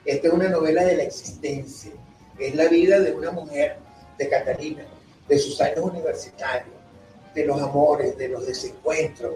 Esta 0.05 0.27
es 0.27 0.33
una 0.33 0.49
novela 0.49 0.83
de 0.83 0.97
la 0.97 1.03
existencia. 1.03 1.91
Es 2.37 2.55
la 2.55 2.67
vida 2.67 2.99
de 2.99 3.13
una 3.13 3.31
mujer, 3.31 3.77
de 4.17 4.29
Catalina, 4.29 4.85
de 5.27 5.39
sus 5.39 5.59
años 5.61 5.79
universitarios, 5.79 6.72
de 7.33 7.45
los 7.45 7.61
amores, 7.61 8.17
de 8.17 8.29
los 8.29 8.45
desencuentros 8.45 9.35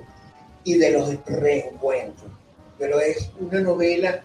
y 0.64 0.78
de 0.78 0.92
los 0.92 1.26
reencuentros. 1.26 2.32
Pero 2.78 3.00
es 3.00 3.32
una 3.40 3.60
novela 3.60 4.24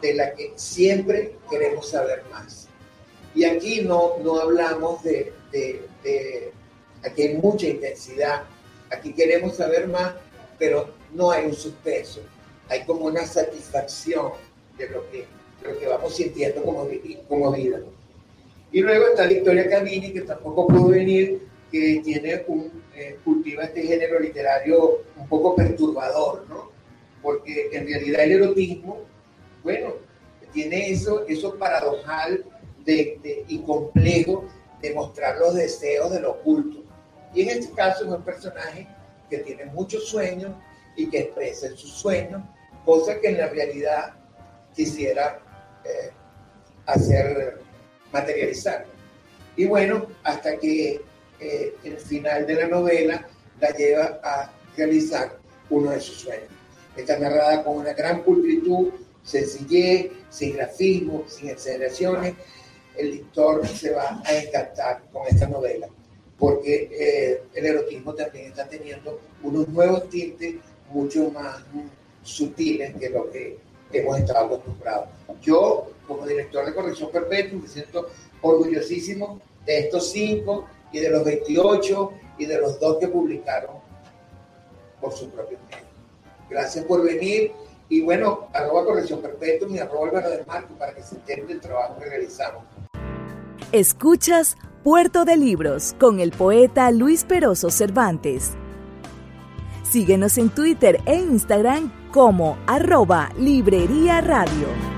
de 0.00 0.14
la 0.14 0.32
que 0.34 0.52
siempre 0.56 1.36
queremos 1.50 1.88
saber 1.88 2.22
más. 2.30 2.68
Y 3.34 3.44
aquí 3.44 3.82
no, 3.82 4.18
no 4.22 4.40
hablamos 4.40 5.02
de, 5.02 5.32
de, 5.52 6.52
Aquí 7.04 7.22
hay 7.22 7.34
mucha 7.36 7.68
intensidad, 7.68 8.42
aquí 8.90 9.12
queremos 9.12 9.56
saber 9.56 9.86
más, 9.86 10.14
pero 10.58 10.88
no 11.14 11.30
hay 11.30 11.46
un 11.46 11.54
suspenso, 11.54 12.20
hay 12.68 12.84
como 12.84 13.06
una 13.06 13.24
satisfacción 13.24 14.32
de 14.76 14.88
lo 14.88 15.08
que, 15.08 15.24
lo 15.62 15.78
que 15.78 15.86
vamos 15.86 16.16
sintiendo 16.16 16.62
como, 16.64 16.88
como 17.28 17.52
vida. 17.52 17.78
Y 18.72 18.80
luego 18.80 19.06
está 19.06 19.26
Victoria 19.26 19.68
Camini, 19.70 20.12
que 20.12 20.22
tampoco 20.22 20.66
pudo 20.66 20.88
venir, 20.88 21.46
que 21.70 22.00
tiene 22.04 22.44
un, 22.48 22.82
eh, 22.94 23.18
cultiva 23.24 23.64
este 23.64 23.82
género 23.82 24.18
literario 24.18 25.02
un 25.16 25.28
poco 25.28 25.54
perturbador, 25.54 26.46
¿no? 26.48 26.70
Porque 27.22 27.68
en 27.72 27.86
realidad 27.86 28.24
el 28.24 28.32
erotismo, 28.32 29.00
bueno, 29.62 29.94
tiene 30.52 30.90
eso, 30.90 31.26
eso 31.26 31.58
paradojal 31.58 32.44
de, 32.84 33.44
y 33.48 33.58
complejo 33.60 34.46
de 34.80 34.94
mostrar 34.94 35.38
los 35.38 35.54
deseos 35.54 36.10
de 36.10 36.20
lo 36.20 36.32
oculto. 36.32 36.82
Y 37.34 37.42
en 37.42 37.50
este 37.50 37.74
caso 37.74 38.04
es 38.04 38.10
un 38.10 38.22
personaje 38.22 38.88
que 39.28 39.38
tiene 39.38 39.66
muchos 39.66 40.08
sueños 40.08 40.52
y 40.96 41.08
que 41.10 41.20
expresa 41.20 41.68
sus 41.76 41.92
sueños, 41.92 42.42
cosa 42.84 43.20
que 43.20 43.28
en 43.28 43.38
la 43.38 43.48
realidad 43.48 44.14
quisiera 44.74 45.40
eh, 45.84 46.10
hacer 46.86 47.60
materializar. 48.12 48.86
Y 49.56 49.66
bueno, 49.66 50.06
hasta 50.22 50.56
que 50.56 51.00
eh, 51.40 51.74
el 51.84 51.96
final 51.98 52.46
de 52.46 52.54
la 52.54 52.66
novela 52.68 53.28
la 53.60 53.70
lleva 53.70 54.20
a 54.22 54.52
realizar 54.76 55.38
uno 55.70 55.90
de 55.90 56.00
sus 56.00 56.16
sueños. 56.16 56.48
Está 56.96 57.18
narrada 57.18 57.62
con 57.62 57.78
una 57.78 57.92
gran 57.92 58.22
pulcritud, 58.22 58.88
sencillez, 59.22 60.10
sin 60.30 60.56
grafismo, 60.56 61.24
sin 61.28 61.50
exageraciones. 61.50 62.34
El 62.96 63.10
lector 63.12 63.66
se 63.66 63.90
va 63.90 64.20
a 64.24 64.34
encantar 64.34 65.02
con 65.12 65.26
esta 65.28 65.46
novela, 65.46 65.88
porque 66.38 66.88
eh, 66.90 67.42
el 67.54 67.66
erotismo 67.66 68.14
también 68.14 68.46
está 68.46 68.68
teniendo 68.68 69.20
unos 69.42 69.68
nuevos 69.68 70.08
tintes 70.08 70.56
mucho 70.90 71.30
más 71.30 71.62
sutiles 72.22 72.94
que 72.96 73.10
lo 73.10 73.30
que 73.30 73.58
hemos 73.92 74.18
estado 74.18 74.46
acostumbrados. 74.46 75.08
Yo, 75.40 75.92
como 76.06 76.26
director 76.26 76.66
de 76.66 76.74
Corrección 76.74 77.10
Perpetua, 77.10 77.60
me 77.60 77.68
siento 77.68 78.08
orgullosísimo 78.40 79.40
de 79.64 79.80
estos 79.80 80.10
cinco 80.10 80.66
y 80.92 81.00
de 81.00 81.10
los 81.10 81.24
28 81.24 82.12
y 82.38 82.46
de 82.46 82.58
los 82.60 82.78
dos 82.80 82.98
que 82.98 83.08
publicaron 83.08 83.76
por 85.00 85.12
su 85.12 85.28
propio 85.30 85.58
medio. 85.70 85.84
Gracias 86.48 86.84
por 86.84 87.02
venir 87.02 87.52
y 87.88 88.02
bueno, 88.02 88.48
arroba 88.52 88.84
corrección 88.84 89.20
perpetua 89.20 89.68
y 89.70 89.78
arroba 89.78 90.08
Álvaro 90.08 90.30
de 90.30 90.44
Marco 90.44 90.74
para 90.74 90.94
que 90.94 91.02
se 91.02 91.16
enteren 91.16 91.46
del 91.46 91.60
trabajo 91.60 91.98
que 91.98 92.06
realizamos. 92.06 92.64
Escuchas 93.72 94.56
Puerto 94.82 95.24
de 95.24 95.36
Libros 95.36 95.94
con 95.98 96.20
el 96.20 96.30
poeta 96.32 96.90
Luis 96.90 97.24
Peroso 97.24 97.70
Cervantes. 97.70 98.52
Síguenos 99.82 100.38
en 100.38 100.50
Twitter 100.50 101.00
e 101.06 101.16
Instagram 101.16 102.10
como 102.12 102.58
arroba 102.66 103.30
Librería 103.36 104.20
Radio. 104.20 104.97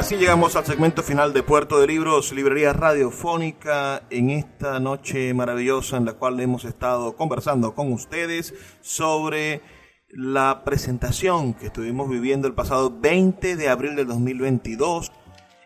Así 0.00 0.16
llegamos 0.16 0.56
al 0.56 0.64
segmento 0.64 1.02
final 1.02 1.34
de 1.34 1.42
Puerto 1.42 1.78
de 1.78 1.86
Libros, 1.86 2.32
Librería 2.32 2.72
Radiofónica, 2.72 4.04
en 4.08 4.30
esta 4.30 4.80
noche 4.80 5.34
maravillosa 5.34 5.98
en 5.98 6.06
la 6.06 6.14
cual 6.14 6.40
hemos 6.40 6.64
estado 6.64 7.16
conversando 7.16 7.74
con 7.74 7.92
ustedes 7.92 8.54
sobre 8.80 9.60
la 10.08 10.62
presentación 10.64 11.52
que 11.52 11.66
estuvimos 11.66 12.08
viviendo 12.08 12.48
el 12.48 12.54
pasado 12.54 12.90
20 12.98 13.56
de 13.56 13.68
abril 13.68 13.94
del 13.94 14.06
2022 14.06 15.12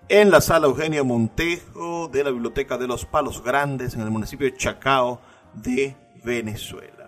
en 0.09 0.33
la 0.33 0.41
sala 0.41 0.67
Eugenio 0.67 1.05
Montejo 1.05 2.09
de 2.09 2.25
la 2.25 2.33
Biblioteca 2.33 2.77
de 2.77 2.89
los 2.89 3.05
Palos 3.05 3.41
Grandes 3.41 3.95
en 3.95 4.01
el 4.01 4.11
municipio 4.11 4.51
de 4.51 4.57
Chacao 4.57 5.21
de 5.55 5.95
Venezuela. 6.25 7.04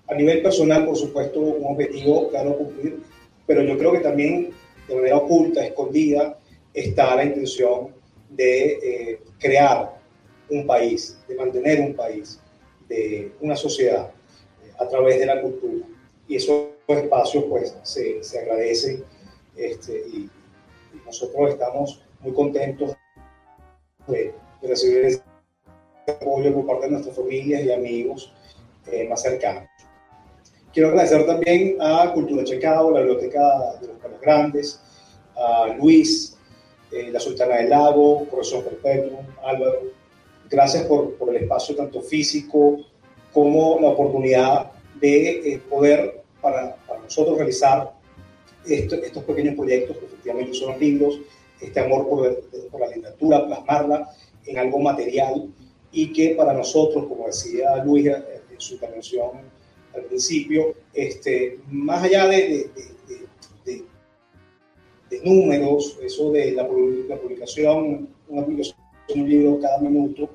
a 0.08 0.14
nivel 0.14 0.42
personal, 0.42 0.84
por 0.84 0.96
supuesto, 0.96 1.40
un 1.40 1.72
objetivo 1.72 2.28
claro 2.28 2.58
cumplir, 2.58 3.00
pero 3.46 3.62
yo 3.62 3.78
creo 3.78 3.92
que 3.92 4.00
también 4.00 4.50
de 4.88 4.94
manera 4.94 5.16
oculta, 5.16 5.64
escondida, 5.64 6.38
está 6.74 7.16
la 7.16 7.24
intención 7.24 7.88
de 8.30 8.72
eh, 8.82 9.20
crear 9.38 9.98
un 10.50 10.66
país, 10.66 11.18
de 11.28 11.34
mantener 11.34 11.80
un 11.80 11.94
país, 11.94 12.40
de 12.92 13.32
una 13.40 13.56
sociedad 13.56 14.10
eh, 14.62 14.72
a 14.78 14.86
través 14.88 15.18
de 15.18 15.26
la 15.26 15.40
cultura. 15.40 15.86
Y 16.28 16.36
esos 16.36 16.68
espacios 16.88 17.44
pues 17.48 17.76
se, 17.82 18.22
se 18.22 18.38
agradecen 18.38 19.04
este, 19.56 19.98
y, 20.08 20.30
nosotros 21.06 21.50
estamos 21.50 22.02
muy 22.20 22.32
contentos 22.32 22.92
de, 24.06 24.34
recibir 24.62 25.04
ese 25.06 25.22
apoyo 26.06 26.54
por 26.54 26.66
parte 26.66 26.86
de 26.86 26.92
nuestras 26.92 27.16
familias 27.16 27.64
y 27.64 27.72
amigos 27.72 28.32
eh, 28.86 29.08
más 29.08 29.20
cercanos. 29.22 29.68
Quiero 30.72 30.88
agradecer 30.88 31.26
también 31.26 31.76
a 31.80 32.12
Cultura 32.14 32.44
Checado, 32.44 32.90
la 32.92 33.00
Biblioteca 33.00 33.40
de 33.80 33.88
los 33.88 33.96
Palos 33.98 34.20
Grandes, 34.20 34.80
a 35.36 35.74
Luis, 35.78 36.36
eh, 36.92 37.10
la 37.10 37.20
Sultana 37.20 37.56
del 37.56 37.70
Lago, 37.70 38.24
Profesor 38.26 38.64
Perpetuo, 38.64 39.20
Álvaro. 39.42 40.01
Gracias 40.52 40.84
por, 40.84 41.14
por, 41.14 41.34
el 41.34 41.44
espacio 41.44 41.74
tanto 41.74 42.02
físico 42.02 42.76
como 43.32 43.80
la 43.80 43.88
oportunidad 43.88 44.70
de 45.00 45.54
eh, 45.54 45.62
poder 45.66 46.22
para, 46.42 46.76
para, 46.86 47.00
nosotros 47.00 47.38
realizar 47.38 47.94
estos 48.66 49.24
pequeños 49.24 49.54
proyectos 49.54 49.96
que 49.96 50.04
efectivamente 50.04 50.52
son 50.52 50.78
libros, 50.78 51.20
este 51.58 51.80
amor 51.80 52.06
por, 52.06 52.44
por, 52.70 52.80
la 52.82 52.88
literatura, 52.88 53.46
plasmarla 53.46 54.10
en 54.44 54.58
algo 54.58 54.78
material 54.78 55.48
y 55.90 56.12
que 56.12 56.34
para 56.34 56.52
nosotros, 56.52 57.06
como 57.06 57.26
decía 57.26 57.82
Luis 57.82 58.08
en 58.08 58.60
su 58.60 58.74
intervención 58.74 59.30
al 59.94 60.02
principio, 60.02 60.74
este, 60.92 61.60
más 61.70 62.04
allá 62.04 62.28
de, 62.28 62.70
de, 62.74 63.26
de, 63.64 63.84
de 65.08 65.20
números, 65.24 65.98
eso 66.02 66.30
de 66.30 66.52
la, 66.52 66.64
la, 67.08 67.16
publicación, 67.18 68.10
una 68.28 68.44
publicación 68.44 68.76
de 69.08 69.14
un 69.14 69.28
libro 69.28 69.60
cada 69.60 69.78
minuto, 69.78 70.30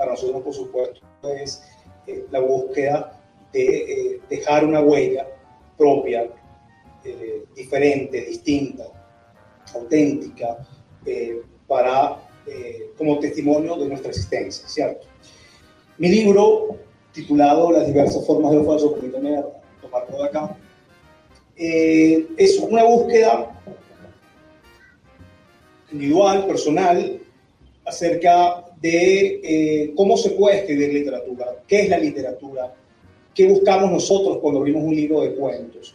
para 0.00 0.12
nosotros, 0.12 0.42
por 0.42 0.54
supuesto, 0.54 1.02
es 1.42 1.62
eh, 2.06 2.24
la 2.30 2.40
búsqueda 2.40 3.20
de 3.52 3.66
eh, 3.66 4.20
dejar 4.30 4.64
una 4.64 4.80
huella 4.80 5.28
propia, 5.76 6.26
eh, 7.04 7.44
diferente, 7.54 8.22
distinta, 8.22 8.84
auténtica, 9.74 10.66
para, 11.66 12.16
como 12.96 13.18
testimonio 13.18 13.76
de 13.76 13.88
nuestra 13.88 14.10
existencia, 14.10 14.68
¿cierto? 14.68 15.06
Mi 15.98 16.08
libro, 16.08 16.76
titulado 17.12 17.70
Las 17.72 17.86
diversas 17.86 18.26
formas 18.26 18.50
de 18.52 18.58
lo 18.58 18.64
falso, 18.64 18.94
permítanme 18.94 19.42
tomarlo 19.80 20.18
de 20.18 20.24
acá, 20.24 20.56
es 21.56 22.58
una 22.58 22.84
búsqueda 22.84 23.62
individual, 25.92 26.46
personal, 26.46 27.20
acerca 27.84 28.69
de 28.80 29.40
eh, 29.42 29.92
cómo 29.94 30.16
se 30.16 30.30
puede 30.30 30.58
escribir 30.58 30.92
literatura, 30.92 31.56
qué 31.66 31.82
es 31.82 31.88
la 31.88 31.98
literatura, 31.98 32.74
qué 33.34 33.46
buscamos 33.46 33.90
nosotros 33.90 34.38
cuando 34.38 34.60
abrimos 34.60 34.82
un 34.84 34.94
libro 34.94 35.20
de 35.20 35.34
cuentos. 35.34 35.94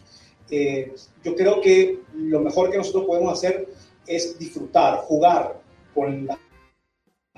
Eh, 0.50 0.94
yo 1.24 1.36
creo 1.36 1.60
que 1.62 2.00
lo 2.14 2.42
mejor 2.42 2.70
que 2.70 2.78
nosotros 2.78 3.06
podemos 3.06 3.34
hacer 3.34 3.68
es 4.06 4.38
disfrutar, 4.38 5.00
jugar 5.00 5.60
con 5.96 6.28
las 6.28 6.38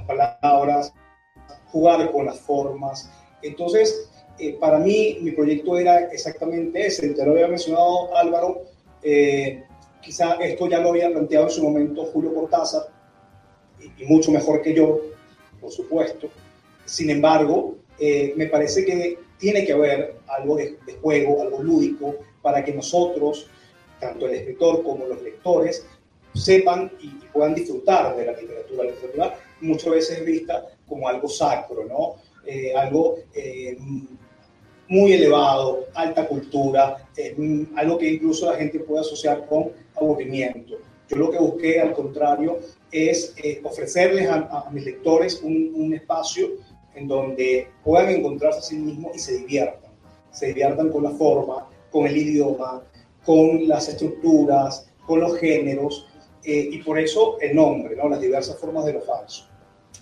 palabras, 0.06 0.94
jugar 1.68 2.12
con 2.12 2.26
las 2.26 2.40
formas. 2.42 3.10
Entonces, 3.42 4.10
eh, 4.38 4.58
para 4.60 4.80
mí, 4.80 5.20
mi 5.22 5.32
proyecto 5.32 5.78
era 5.78 6.12
exactamente 6.12 6.88
ese. 6.88 7.08
Te 7.10 7.26
lo 7.26 7.32
había 7.32 7.48
mencionado 7.48 8.16
Álvaro, 8.16 8.64
quizá 10.02 10.34
esto 10.36 10.68
ya 10.68 10.80
lo 10.80 10.90
había 10.90 11.10
planteado 11.10 11.46
en 11.46 11.52
su 11.52 11.64
momento 11.64 12.04
Julio 12.12 12.34
Cortázar, 12.34 12.88
y, 13.98 14.04
mucho 14.06 14.32
mejor 14.32 14.62
que 14.62 14.74
yo, 14.74 15.00
por 15.60 15.72
supuesto. 15.72 16.30
Sin 16.86 17.10
embargo, 17.10 17.76
eh, 18.00 18.34
me 18.36 18.48
parece 18.48 18.86
que 18.86 19.20
tiene 19.38 19.66
que 19.66 19.74
haber 19.74 20.16
algo 20.28 20.58
de, 20.58 20.78
juego, 21.02 21.42
algo 21.42 21.62
lúdico, 21.62 22.16
para 22.42 22.64
que 22.64 22.74
nosotros, 22.74 23.48
tanto 24.00 24.28
el 24.28 24.36
escritor 24.36 24.84
como 24.84 25.06
los 25.06 25.22
lectores, 25.22 25.86
sepan 26.34 26.92
y, 27.02 27.10
puedan 27.34 27.56
disfrutar 27.56 28.16
de 28.16 28.26
la 28.26 28.32
literatura. 28.34 28.84
La 28.84 28.92
literatura 28.92 29.40
muchas 29.62 29.92
veces 29.92 30.20
es 30.20 30.26
vista 30.26 30.66
como 30.88 31.08
algo 31.08 31.28
sacro, 31.28 31.86
¿no? 31.86 32.16
Eh, 32.46 32.74
algo 32.74 33.18
eh, 33.36 33.78
muy 34.88 35.14
elevado, 35.14 35.88
alta 35.94 36.28
cultura, 36.28 37.10
algo 37.76 37.98
que 37.98 38.10
incluso 38.10 38.50
la 38.50 38.58
gente 38.58 38.80
puede 38.80 39.02
asociar 39.02 39.46
con 39.48 39.72
aburrimiento. 39.96 40.78
Yo 41.10 41.18
lo 41.18 41.32
que 41.32 41.40
busqué, 41.40 41.80
al 41.80 41.94
contrario, 41.94 42.60
es 42.92 43.34
eh, 43.44 43.62
ofrecerles 43.64 44.30
a, 44.30 44.70
mis 44.72 44.86
lectores 44.86 45.42
un, 45.42 45.72
un, 45.76 45.94
espacio 45.94 46.50
en 46.96 47.08
donde 47.08 47.68
puedan 47.84 48.10
encontrarse 48.10 48.60
a 48.60 48.62
sí 48.62 48.76
mismos 48.76 49.16
y 49.16 49.20
se 49.20 49.38
diviertan. 49.38 49.92
Se 50.32 50.48
diviertan 50.48 50.90
con 50.90 51.04
la 51.04 51.12
forma, 51.12 51.68
con 51.92 52.08
el 52.08 52.18
idioma, 52.18 52.84
con 53.26 53.68
las 53.68 53.90
estructuras, 53.90 54.90
con 55.06 55.22
los 55.22 55.38
géneros, 55.38 56.08
eh, 56.44 56.70
y 56.72 56.78
por 56.80 57.00
eso 57.00 57.38
el 57.42 57.56
nombre, 57.56 57.96
¿no? 57.96 58.08
las 58.08 58.22
diversas 58.22 58.58
formas 58.58 58.86
de 58.86 58.94
lo 58.94 59.02
falso. 59.02 59.46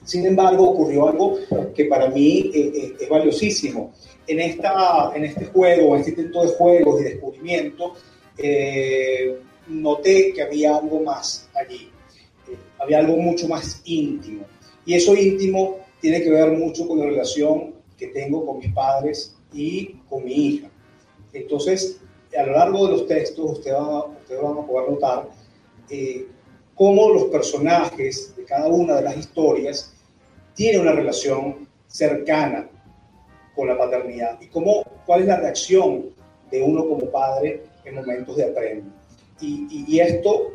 Sin 0.03 0.25
embargo, 0.25 0.69
ocurrió 0.69 1.07
algo 1.07 1.39
que 1.73 1.85
para 1.85 2.09
mí 2.09 2.51
eh, 2.53 2.93
es 2.99 3.09
valiosísimo. 3.09 3.93
En, 4.27 4.39
esta, 4.39 5.11
en 5.15 5.25
este 5.25 5.45
juego, 5.45 5.95
en 5.95 6.01
este 6.01 6.11
intento 6.11 6.43
de 6.43 6.49
juegos 6.49 7.01
y 7.01 7.03
descubrimiento, 7.05 7.93
noté 9.67 10.33
que 10.33 10.41
había 10.41 10.77
algo 10.77 11.01
más 11.01 11.49
allí. 11.55 11.89
Eh, 12.47 12.57
había 12.79 12.99
algo 12.99 13.17
mucho 13.17 13.47
más 13.47 13.81
íntimo. 13.85 14.45
Y 14.85 14.93
eso 14.93 15.15
íntimo 15.15 15.79
tiene 15.99 16.21
que 16.21 16.29
ver 16.29 16.51
mucho 16.51 16.87
con 16.87 16.99
la 16.99 17.05
relación 17.05 17.73
que 17.97 18.07
tengo 18.07 18.45
con 18.45 18.59
mis 18.59 18.73
padres 18.73 19.35
y 19.53 19.93
con 20.09 20.23
mi 20.23 20.33
hija. 20.33 20.69
Entonces, 21.33 21.99
a 22.37 22.43
lo 22.43 22.53
largo 22.53 22.85
de 22.85 22.91
los 22.93 23.07
textos, 23.07 23.57
ustedes 23.57 23.77
van 23.77 23.89
a, 23.89 23.99
ustedes 24.05 24.41
van 24.41 24.57
a 24.57 24.67
poder 24.67 24.91
notar 24.91 25.29
eh, 25.89 26.27
cómo 26.75 27.09
los 27.09 27.25
personajes 27.25 28.35
de 28.35 28.43
cada 28.43 28.67
una 28.67 28.95
de 28.95 29.01
las 29.01 29.17
historias 29.17 29.93
tienen 30.53 30.81
una 30.81 30.91
relación 30.91 31.67
cercana 31.87 32.69
con 33.55 33.67
la 33.67 33.77
paternidad 33.77 34.39
y 34.41 34.47
cómo, 34.47 34.83
cuál 35.05 35.21
es 35.21 35.27
la 35.27 35.37
reacción 35.37 36.09
de 36.51 36.61
uno 36.61 36.87
como 36.87 37.09
padre 37.09 37.63
en 37.83 37.95
momentos 37.95 38.35
de 38.35 38.43
aprendo. 38.43 38.91
Y, 39.41 39.85
y, 39.87 39.99
esto 39.99 40.53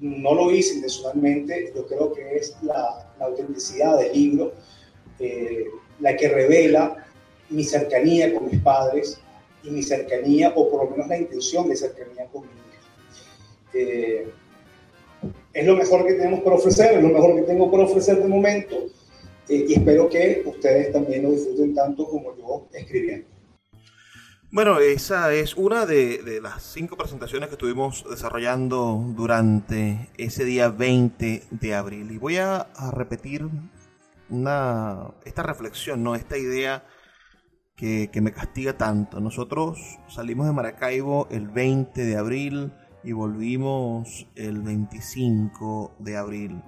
no 0.00 0.34
lo 0.34 0.50
hice 0.52 0.74
intencionalmente, 0.74 1.72
yo 1.74 1.86
creo 1.86 2.12
que 2.12 2.36
es 2.36 2.56
la, 2.62 3.12
la 3.18 3.26
autenticidad 3.26 3.98
del 3.98 4.12
libro 4.12 4.52
eh, 5.18 5.66
la 6.00 6.16
que 6.16 6.28
revela 6.28 7.06
mi 7.50 7.62
cercanía 7.62 8.34
con 8.34 8.46
mis 8.46 8.60
padres 8.60 9.20
y 9.62 9.70
mi 9.70 9.82
cercanía, 9.82 10.52
o 10.56 10.68
por 10.68 10.84
lo 10.84 10.90
menos 10.90 11.06
la 11.08 11.18
intención 11.18 11.68
de 11.68 11.76
cercanía 11.76 12.26
con 12.32 12.42
mi 12.42 12.48
hija. 12.48 13.74
Eh, 13.74 14.28
es 15.52 15.66
lo 15.66 15.76
mejor 15.76 16.04
que 16.06 16.14
tenemos 16.14 16.40
para 16.40 16.56
ofrecer, 16.56 16.96
es 16.96 17.02
lo 17.02 17.10
mejor 17.10 17.36
que 17.36 17.42
tengo 17.42 17.70
para 17.70 17.84
ofrecer 17.84 18.20
de 18.20 18.28
momento 18.28 18.76
eh, 19.48 19.66
y 19.68 19.74
espero 19.74 20.08
que 20.08 20.42
ustedes 20.44 20.92
también 20.92 21.22
lo 21.22 21.30
disfruten 21.30 21.74
tanto 21.74 22.08
como 22.08 22.36
yo 22.36 22.66
escribiendo. 22.72 23.28
Bueno, 24.54 24.80
esa 24.80 25.32
es 25.32 25.56
una 25.56 25.86
de, 25.86 26.38
las 26.42 26.62
cinco 26.62 26.98
presentaciones 26.98 27.48
que 27.48 27.54
estuvimos 27.54 28.04
desarrollando 28.10 29.02
durante 29.16 30.10
ese 30.18 30.44
día 30.44 30.68
20 30.68 31.44
de 31.50 31.74
abril. 31.74 32.10
Y 32.10 32.18
voy 32.18 32.36
a, 32.36 32.66
repetir 32.92 33.48
una, 34.28 35.14
esta 35.24 35.42
reflexión, 35.42 36.02
¿no? 36.02 36.14
esta 36.16 36.36
idea 36.36 36.84
que, 37.76 38.10
que, 38.12 38.20
me 38.20 38.32
castiga 38.32 38.76
tanto. 38.76 39.20
Nosotros 39.20 39.78
salimos 40.08 40.46
de 40.46 40.52
Maracaibo 40.52 41.28
el 41.30 41.48
20 41.48 42.04
de 42.04 42.16
abril 42.18 42.74
y 43.02 43.12
volvimos 43.12 44.26
el 44.34 44.60
25 44.60 45.96
de 45.98 46.18
abril. 46.18 46.62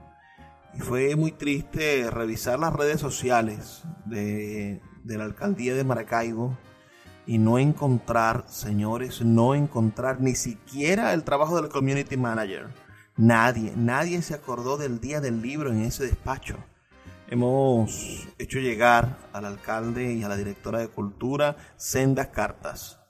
Y 0.72 0.80
fue 0.80 1.16
muy 1.16 1.32
triste 1.32 2.10
revisar 2.10 2.58
las 2.58 2.72
redes 2.72 2.98
sociales 2.98 3.82
de, 4.06 4.80
de 5.02 5.18
la 5.18 5.24
alcaldía 5.24 5.74
de 5.74 5.84
Maracaibo 5.84 6.56
y 7.26 7.38
no 7.38 7.58
encontrar, 7.58 8.44
señores, 8.48 9.22
no 9.22 9.54
encontrar 9.54 10.20
ni 10.20 10.34
siquiera 10.34 11.12
el 11.14 11.24
trabajo 11.24 11.60
del 11.60 11.70
community 11.70 12.16
manager. 12.16 12.66
Nadie, 13.16 13.72
nadie 13.76 14.22
se 14.22 14.34
acordó 14.34 14.76
del 14.76 15.00
día 15.00 15.20
del 15.20 15.40
libro 15.40 15.70
en 15.70 15.82
ese 15.82 16.04
despacho. 16.04 16.56
Hemos 17.28 18.26
hecho 18.38 18.58
llegar 18.58 19.16
al 19.32 19.46
alcalde 19.46 20.12
y 20.12 20.22
a 20.22 20.28
la 20.28 20.36
directora 20.36 20.80
de 20.80 20.88
cultura 20.88 21.56
sendas 21.76 22.28
cartas. 22.28 23.00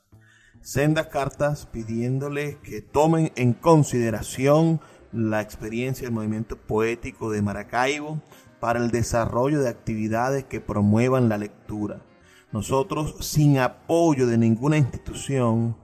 Sendas 0.60 1.08
cartas 1.08 1.66
pidiéndoles 1.66 2.56
que 2.56 2.80
tomen 2.80 3.32
en 3.34 3.52
consideración 3.52 4.80
la 5.12 5.40
experiencia 5.40 6.06
del 6.06 6.14
movimiento 6.14 6.56
poético 6.56 7.30
de 7.30 7.42
Maracaibo 7.42 8.20
para 8.60 8.78
el 8.78 8.90
desarrollo 8.90 9.60
de 9.60 9.68
actividades 9.68 10.44
que 10.44 10.60
promuevan 10.60 11.28
la 11.28 11.38
lectura 11.38 12.00
nosotros, 12.54 13.16
sin 13.18 13.58
apoyo 13.58 14.28
de 14.28 14.38
ninguna 14.38 14.76
institución 14.76 15.76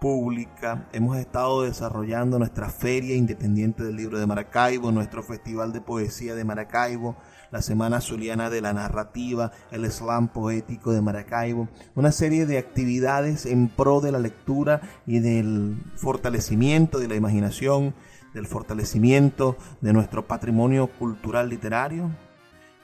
pública, 0.00 0.88
hemos 0.92 1.16
estado 1.16 1.62
desarrollando 1.62 2.40
nuestra 2.40 2.70
Feria 2.70 3.14
Independiente 3.14 3.84
del 3.84 3.94
Libro 3.94 4.18
de 4.18 4.26
Maracaibo, 4.26 4.90
nuestro 4.90 5.22
Festival 5.22 5.72
de 5.72 5.80
Poesía 5.80 6.34
de 6.34 6.42
Maracaibo, 6.42 7.14
la 7.52 7.62
Semana 7.62 8.00
Zuliana 8.00 8.50
de 8.50 8.60
la 8.60 8.72
Narrativa, 8.72 9.52
el 9.70 9.88
Slam 9.92 10.26
Poético 10.26 10.90
de 10.90 11.02
Maracaibo, 11.02 11.68
una 11.94 12.10
serie 12.10 12.46
de 12.46 12.58
actividades 12.58 13.46
en 13.46 13.68
pro 13.68 14.00
de 14.00 14.10
la 14.10 14.18
lectura 14.18 14.80
y 15.06 15.20
del 15.20 15.80
fortalecimiento 15.94 16.98
de 16.98 17.06
la 17.06 17.14
imaginación, 17.14 17.94
del 18.34 18.48
fortalecimiento 18.48 19.56
de 19.82 19.92
nuestro 19.92 20.26
patrimonio 20.26 20.88
cultural 20.98 21.48
literario 21.48 22.10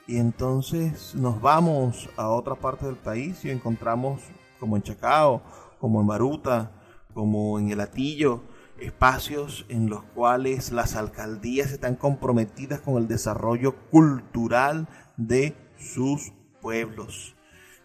y 0.06 0.18
entonces 0.18 1.14
nos 1.14 1.40
vamos 1.40 2.08
a 2.16 2.28
otra 2.28 2.54
parte 2.54 2.86
del 2.86 2.96
país 2.96 3.44
y 3.44 3.50
encontramos, 3.50 4.20
como 4.60 4.76
en 4.76 4.82
Chacao, 4.82 5.42
como 5.78 6.00
en 6.00 6.06
Baruta, 6.06 6.72
como 7.14 7.58
en 7.58 7.70
El 7.70 7.80
Atillo, 7.80 8.42
espacios 8.78 9.64
en 9.68 9.88
los 9.88 10.02
cuales 10.02 10.72
las 10.72 10.94
alcaldías 10.94 11.72
están 11.72 11.96
comprometidas 11.96 12.80
con 12.80 12.96
el 12.96 13.08
desarrollo 13.08 13.76
cultural 13.90 14.88
de 15.16 15.56
sus 15.78 16.32
pueblos. 16.60 17.34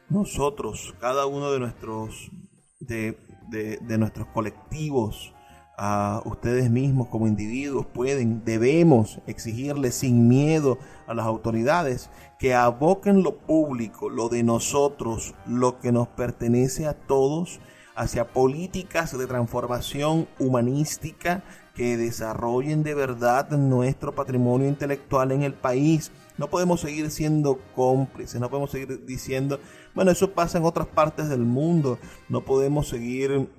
Nosotros, 0.09 0.95
cada 0.99 1.25
uno 1.25 1.51
de 1.51 1.59
nuestros, 1.59 2.31
de, 2.79 3.17
de 3.49 3.97
nuestros 3.97 4.27
colectivos, 4.29 5.33
a 5.81 6.21
ustedes 6.25 6.69
mismos 6.69 7.07
como 7.07 7.25
individuos 7.25 7.85
pueden, 7.85 8.43
debemos 8.43 9.21
exigirles 9.27 9.95
sin 9.95 10.27
miedo 10.27 10.77
a 11.07 11.13
las 11.13 11.25
autoridades 11.25 12.09
que 12.37 12.53
aboquen 12.53 13.23
lo 13.23 13.37
público, 13.37 14.09
lo 14.09 14.27
de 14.27 14.43
nosotros, 14.43 15.35
lo 15.47 15.79
que 15.79 15.93
nos 15.93 16.09
pertenece 16.09 16.85
a 16.85 16.95
todos, 16.95 17.61
hacia 17.95 18.33
políticas 18.33 19.17
de 19.17 19.25
transformación 19.25 20.27
humanística 20.37 21.43
que 21.75 21.95
desarrollen 21.95 22.83
de 22.83 22.93
verdad 22.93 23.49
nuestro 23.51 24.13
patrimonio 24.13 24.67
intelectual 24.67 25.31
en 25.31 25.43
el 25.43 25.53
país. 25.53 26.11
No 26.37 26.49
podemos 26.49 26.81
seguir 26.81 27.09
siendo 27.09 27.57
cómplices, 27.73 28.41
no 28.41 28.49
podemos 28.49 28.71
seguir 28.71 29.05
diciendo, 29.05 29.61
bueno, 29.95 30.11
eso 30.11 30.33
pasa 30.33 30.57
en 30.57 30.65
otras 30.65 30.87
partes 30.87 31.29
del 31.29 31.45
mundo, 31.45 31.99
no 32.27 32.43
podemos 32.43 32.89
seguir 32.89 33.49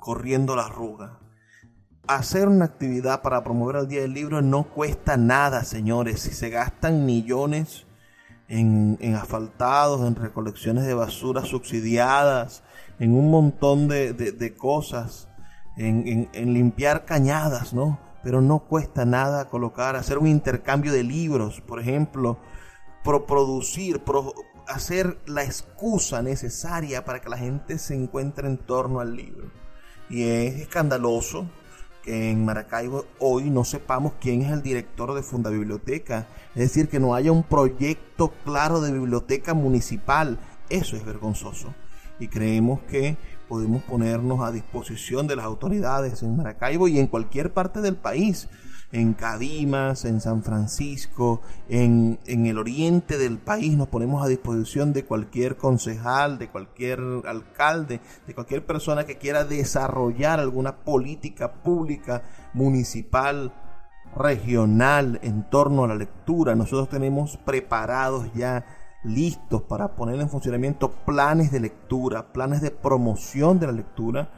corriendo 0.00 0.54
la 0.54 0.66
arruga 0.66 1.18
hacer 2.08 2.48
una 2.48 2.64
actividad 2.64 3.20
para 3.22 3.44
promover 3.44 3.76
el 3.76 3.88
Día 3.88 4.00
del 4.00 4.14
Libro 4.14 4.42
no 4.42 4.64
cuesta 4.64 5.16
nada, 5.16 5.62
señores. 5.64 6.22
Si 6.22 6.32
se 6.32 6.48
gastan 6.48 7.04
millones 7.04 7.86
en, 8.48 8.98
asfaltados, 9.14 10.06
en 10.06 10.16
recolecciones 10.16 10.86
de 10.86 10.94
basura 10.94 11.44
subsidiadas, 11.44 12.62
en 12.98 13.14
un 13.14 13.30
montón 13.30 13.88
de, 13.88 14.54
cosas, 14.56 15.28
en, 15.76 16.28
limpiar 16.32 17.04
cañadas, 17.04 17.74
¿no? 17.74 18.00
Pero 18.22 18.40
no 18.40 18.60
cuesta 18.60 19.04
nada 19.04 19.48
colocar, 19.48 19.94
hacer 19.94 20.18
un 20.18 20.26
intercambio 20.26 20.92
de 20.92 21.04
libros, 21.04 21.60
por 21.60 21.78
ejemplo, 21.78 22.38
pro 23.04 23.26
producir, 23.26 24.02
hacer 24.66 25.18
la 25.26 25.44
excusa 25.44 26.22
necesaria 26.22 27.04
para 27.04 27.20
que 27.20 27.28
la 27.28 27.38
gente 27.38 27.78
se 27.78 27.94
encuentre 27.94 28.48
en 28.48 28.56
torno 28.56 29.00
al 29.00 29.14
libro. 29.14 29.52
Y 30.10 30.22
es 30.22 30.54
escandaloso 30.56 31.46
en 32.08 32.44
Maracaibo 32.44 33.04
hoy 33.18 33.50
no 33.50 33.64
sepamos 33.64 34.14
quién 34.20 34.42
es 34.42 34.50
el 34.50 34.62
director 34.62 35.14
de 35.14 35.22
Funda 35.22 35.50
Biblioteca. 35.50 36.26
Es 36.54 36.62
decir, 36.62 36.88
que 36.88 36.98
no 36.98 37.14
haya 37.14 37.32
un 37.32 37.42
proyecto 37.42 38.32
claro 38.44 38.80
de 38.80 38.92
biblioteca 38.92 39.54
municipal. 39.54 40.38
Eso 40.70 40.96
es 40.96 41.04
vergonzoso. 41.04 41.74
Y 42.18 42.28
creemos 42.28 42.80
que 42.88 43.16
podemos 43.48 43.82
ponernos 43.82 44.40
a 44.40 44.52
disposición 44.52 45.26
de 45.26 45.36
las 45.36 45.44
autoridades 45.44 46.22
en 46.22 46.36
Maracaibo 46.36 46.88
y 46.88 46.98
en 46.98 47.06
cualquier 47.06 47.52
parte 47.52 47.80
del 47.80 47.96
país 47.96 48.48
en 48.90 49.12
Cadimas, 49.14 50.04
en 50.04 50.20
San 50.20 50.42
Francisco, 50.42 51.42
en, 51.68 52.18
en, 52.26 52.46
el 52.46 52.58
oriente 52.58 53.18
del 53.18 53.38
país. 53.38 53.76
Nos 53.76 53.88
ponemos 53.88 54.24
a 54.24 54.28
disposición 54.28 54.92
de 54.92 55.04
cualquier 55.04 55.56
concejal, 55.56 56.38
de 56.38 56.48
cualquier 56.48 57.00
alcalde, 57.26 58.00
de 58.26 58.34
cualquier 58.34 58.64
persona 58.64 59.04
que 59.04 59.18
quiera 59.18 59.44
desarrollar 59.44 60.40
alguna 60.40 60.76
política 60.76 61.52
pública, 61.62 62.22
municipal, 62.54 63.52
regional 64.16 65.20
en 65.22 65.48
torno 65.50 65.84
a 65.84 65.88
la 65.88 65.94
lectura. 65.94 66.54
Nosotros 66.54 66.88
tenemos 66.88 67.36
preparados 67.38 68.32
ya 68.34 68.64
listos 69.04 69.62
para 69.62 69.94
poner 69.94 70.20
en 70.20 70.28
funcionamiento 70.28 70.90
planes 70.90 71.52
de 71.52 71.60
lectura, 71.60 72.32
planes 72.32 72.60
de 72.60 72.70
promoción 72.70 73.60
de 73.60 73.66
la 73.66 73.72
lectura 73.72 74.30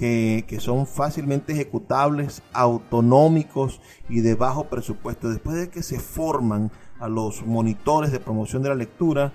que, 0.00 0.56
son 0.60 0.86
fácilmente 0.86 1.52
ejecutables, 1.52 2.42
autonómicos 2.54 3.82
y 4.08 4.20
de 4.20 4.34
bajo 4.34 4.64
presupuesto. 4.64 5.28
Después 5.28 5.56
de 5.56 5.68
que 5.68 5.82
se 5.82 6.00
forman 6.00 6.70
a 6.98 7.08
los 7.08 7.44
monitores 7.44 8.10
de 8.10 8.18
promoción 8.18 8.62
de 8.62 8.70
la 8.70 8.74
lectura, 8.74 9.34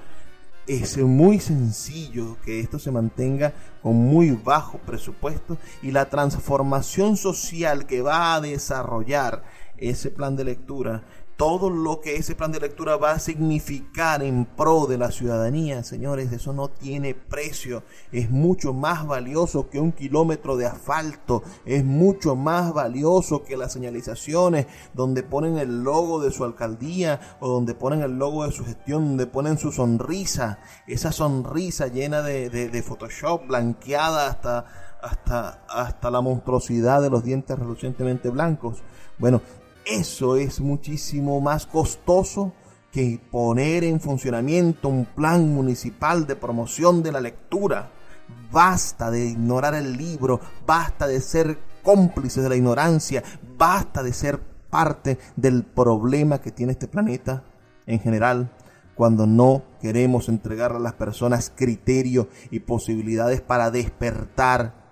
es 0.66 0.98
muy 0.98 1.40
sencillo 1.40 2.38
que 2.44 2.60
esto 2.60 2.80
se 2.80 2.90
mantenga 2.90 3.54
con 3.84 3.96
muy 3.96 4.32
bajo 4.32 4.80
presupuesto 4.80 5.60
y 5.84 5.92
la 5.92 6.10
transformación 6.10 7.16
social 7.16 7.86
que 7.86 8.02
va 8.02 8.34
a 8.34 8.42
desarrollar 8.42 9.44
ese 9.78 10.10
plan 10.10 10.36
de 10.36 10.46
lectura 10.46 11.04
todo 11.38 11.70
lo 11.70 12.00
que 12.00 12.16
ese 12.16 12.34
plan 12.34 12.52
de 12.52 12.62
lectura 12.62 12.96
va 12.96 13.12
a 13.12 13.20
significar 13.20 14.24
en 14.24 14.46
pro 14.46 14.86
de 14.88 14.98
la 14.98 15.12
ciudadanía, 15.12 15.84
señores, 15.84 16.32
eso 16.32 16.54
no 16.54 16.70
tiene 16.70 17.14
precio. 17.14 17.84
Es 18.12 18.32
mucho 18.32 18.74
más 18.74 19.06
valioso 19.06 19.70
que 19.70 19.80
un 19.80 19.92
kilómetro 19.92 20.56
de 20.56 20.66
asfalto. 20.66 21.44
Es 21.66 21.84
mucho 21.84 22.36
más 22.36 22.74
valioso 22.74 23.44
que 23.44 23.58
las 23.58 23.74
señalizaciones 23.74 24.68
donde 24.94 25.24
ponen 25.24 25.58
el 25.58 25.84
logo 25.84 26.22
de 26.22 26.32
su 26.32 26.46
alcaldía 26.46 27.38
o 27.42 27.50
donde 27.50 27.76
ponen 27.76 28.02
el 28.02 28.18
logo 28.18 28.46
de 28.46 28.54
su 28.54 28.64
gestión, 28.64 29.06
donde 29.06 29.28
ponen 29.28 29.58
su 29.58 29.74
sonrisa. 29.74 30.60
Esa 30.88 31.12
sonrisa 31.12 31.88
llena 31.88 32.22
de, 32.22 32.50
de 32.50 32.84
Photoshop, 32.84 33.48
blanqueada 33.48 34.28
hasta, 34.28 34.66
hasta, 35.02 35.66
hasta 35.68 36.10
la 36.10 36.22
monstruosidad 36.22 37.02
de 37.02 37.10
los 37.10 37.24
dientes 37.24 37.60
relucientemente 37.60 38.30
blancos. 38.30 38.84
Bueno, 39.18 39.42
eso 39.86 40.36
es 40.36 40.60
muchísimo 40.60 41.40
más 41.42 41.66
costoso 41.66 42.54
que 42.92 43.20
poner 43.30 43.84
en 43.84 44.00
funcionamiento 44.00 44.88
un 44.90 45.06
plan 45.06 45.54
municipal 45.54 46.26
de 46.26 46.36
promoción 46.36 47.04
de 47.04 47.12
la 47.12 47.22
lectura. 47.22 47.92
Basta 48.52 49.12
de 49.12 49.26
ignorar 49.26 49.76
el 49.76 49.98
libro, 49.98 50.40
basta 50.66 51.08
de 51.08 51.22
ser 51.22 51.60
cómplices 51.84 52.42
de 52.42 52.50
la 52.50 52.56
ignorancia, 52.56 53.24
basta 53.58 54.02
de 54.02 54.14
ser 54.14 54.40
parte 54.70 55.20
del 55.36 55.64
problema 55.64 56.40
que 56.40 56.52
tiene 56.52 56.72
este 56.72 56.88
planeta 56.88 57.44
en 57.86 58.00
general 58.00 58.52
cuando 58.96 59.28
no 59.28 59.64
queremos 59.82 60.30
entregar 60.30 60.72
a 60.72 60.80
las 60.80 60.94
personas 60.94 61.52
criterio 61.54 62.30
y 62.50 62.62
posibilidades 62.62 63.42
para 63.42 63.70
despertar 63.72 64.85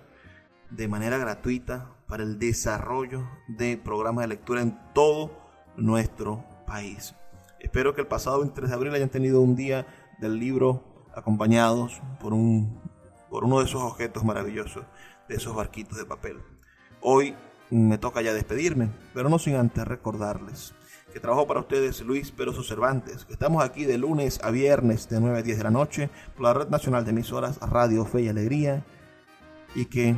de 0.70 0.88
manera 0.88 1.18
gratuita 1.18 1.95
para 2.08 2.24
el 2.24 2.40
desarrollo 2.40 3.28
de 3.48 3.78
programas 3.78 4.24
de 4.24 4.30
lectura 4.30 4.62
en 4.62 4.78
todo 4.94 5.32
nuestro 5.76 6.44
país. 6.66 7.16
Espero 7.60 7.96
que 7.96 8.02
el 8.02 8.08
pasado 8.08 8.40
23 8.40 8.70
de 8.70 8.76
abril 8.76 8.94
hayan 8.94 9.10
tenido 9.10 9.42
un 9.42 9.56
día 9.56 9.88
del 10.20 10.40
libro 10.40 10.84
acompañados 11.16 12.02
por, 12.20 12.34
un, 12.34 12.80
por 13.30 13.44
uno 13.44 13.60
de 13.60 13.66
esos 13.66 13.82
objetos 13.82 14.24
maravillosos, 14.24 14.84
de 15.28 15.36
esos 15.36 15.56
barquitos 15.56 15.98
de 15.98 16.06
papel. 16.06 16.38
Hoy 17.02 17.36
me 17.70 17.98
toca 17.98 18.22
ya 18.22 18.34
despedirme, 18.34 18.90
pero 19.14 19.30
no 19.30 19.40
sin 19.40 19.56
antes 19.56 19.86
recordarles 19.86 20.76
que 21.16 21.22
trabajo 21.22 21.48
para 21.48 21.62
ustedes 21.62 22.02
Luis 22.02 22.32
Peroso 22.32 22.62
Cervantes, 22.62 23.24
que 23.24 23.32
estamos 23.32 23.64
aquí 23.64 23.86
de 23.86 23.98
lunes 23.98 24.42
a 24.44 24.52
viernes 24.52 25.08
de 25.08 25.22
9 25.22 25.40
a 25.40 25.42
10 25.42 25.58
de 25.58 25.64
la 25.64 25.72
noche 25.72 26.10
por 26.36 26.44
la 26.44 26.54
Red 26.54 26.68
Nacional 26.68 27.06
de 27.06 27.12
Emisoras 27.12 27.58
Radio 27.62 28.04
Fe 28.04 28.24
y 28.24 28.28
Alegría 28.28 28.84
y 29.76 29.86
que 29.86 30.18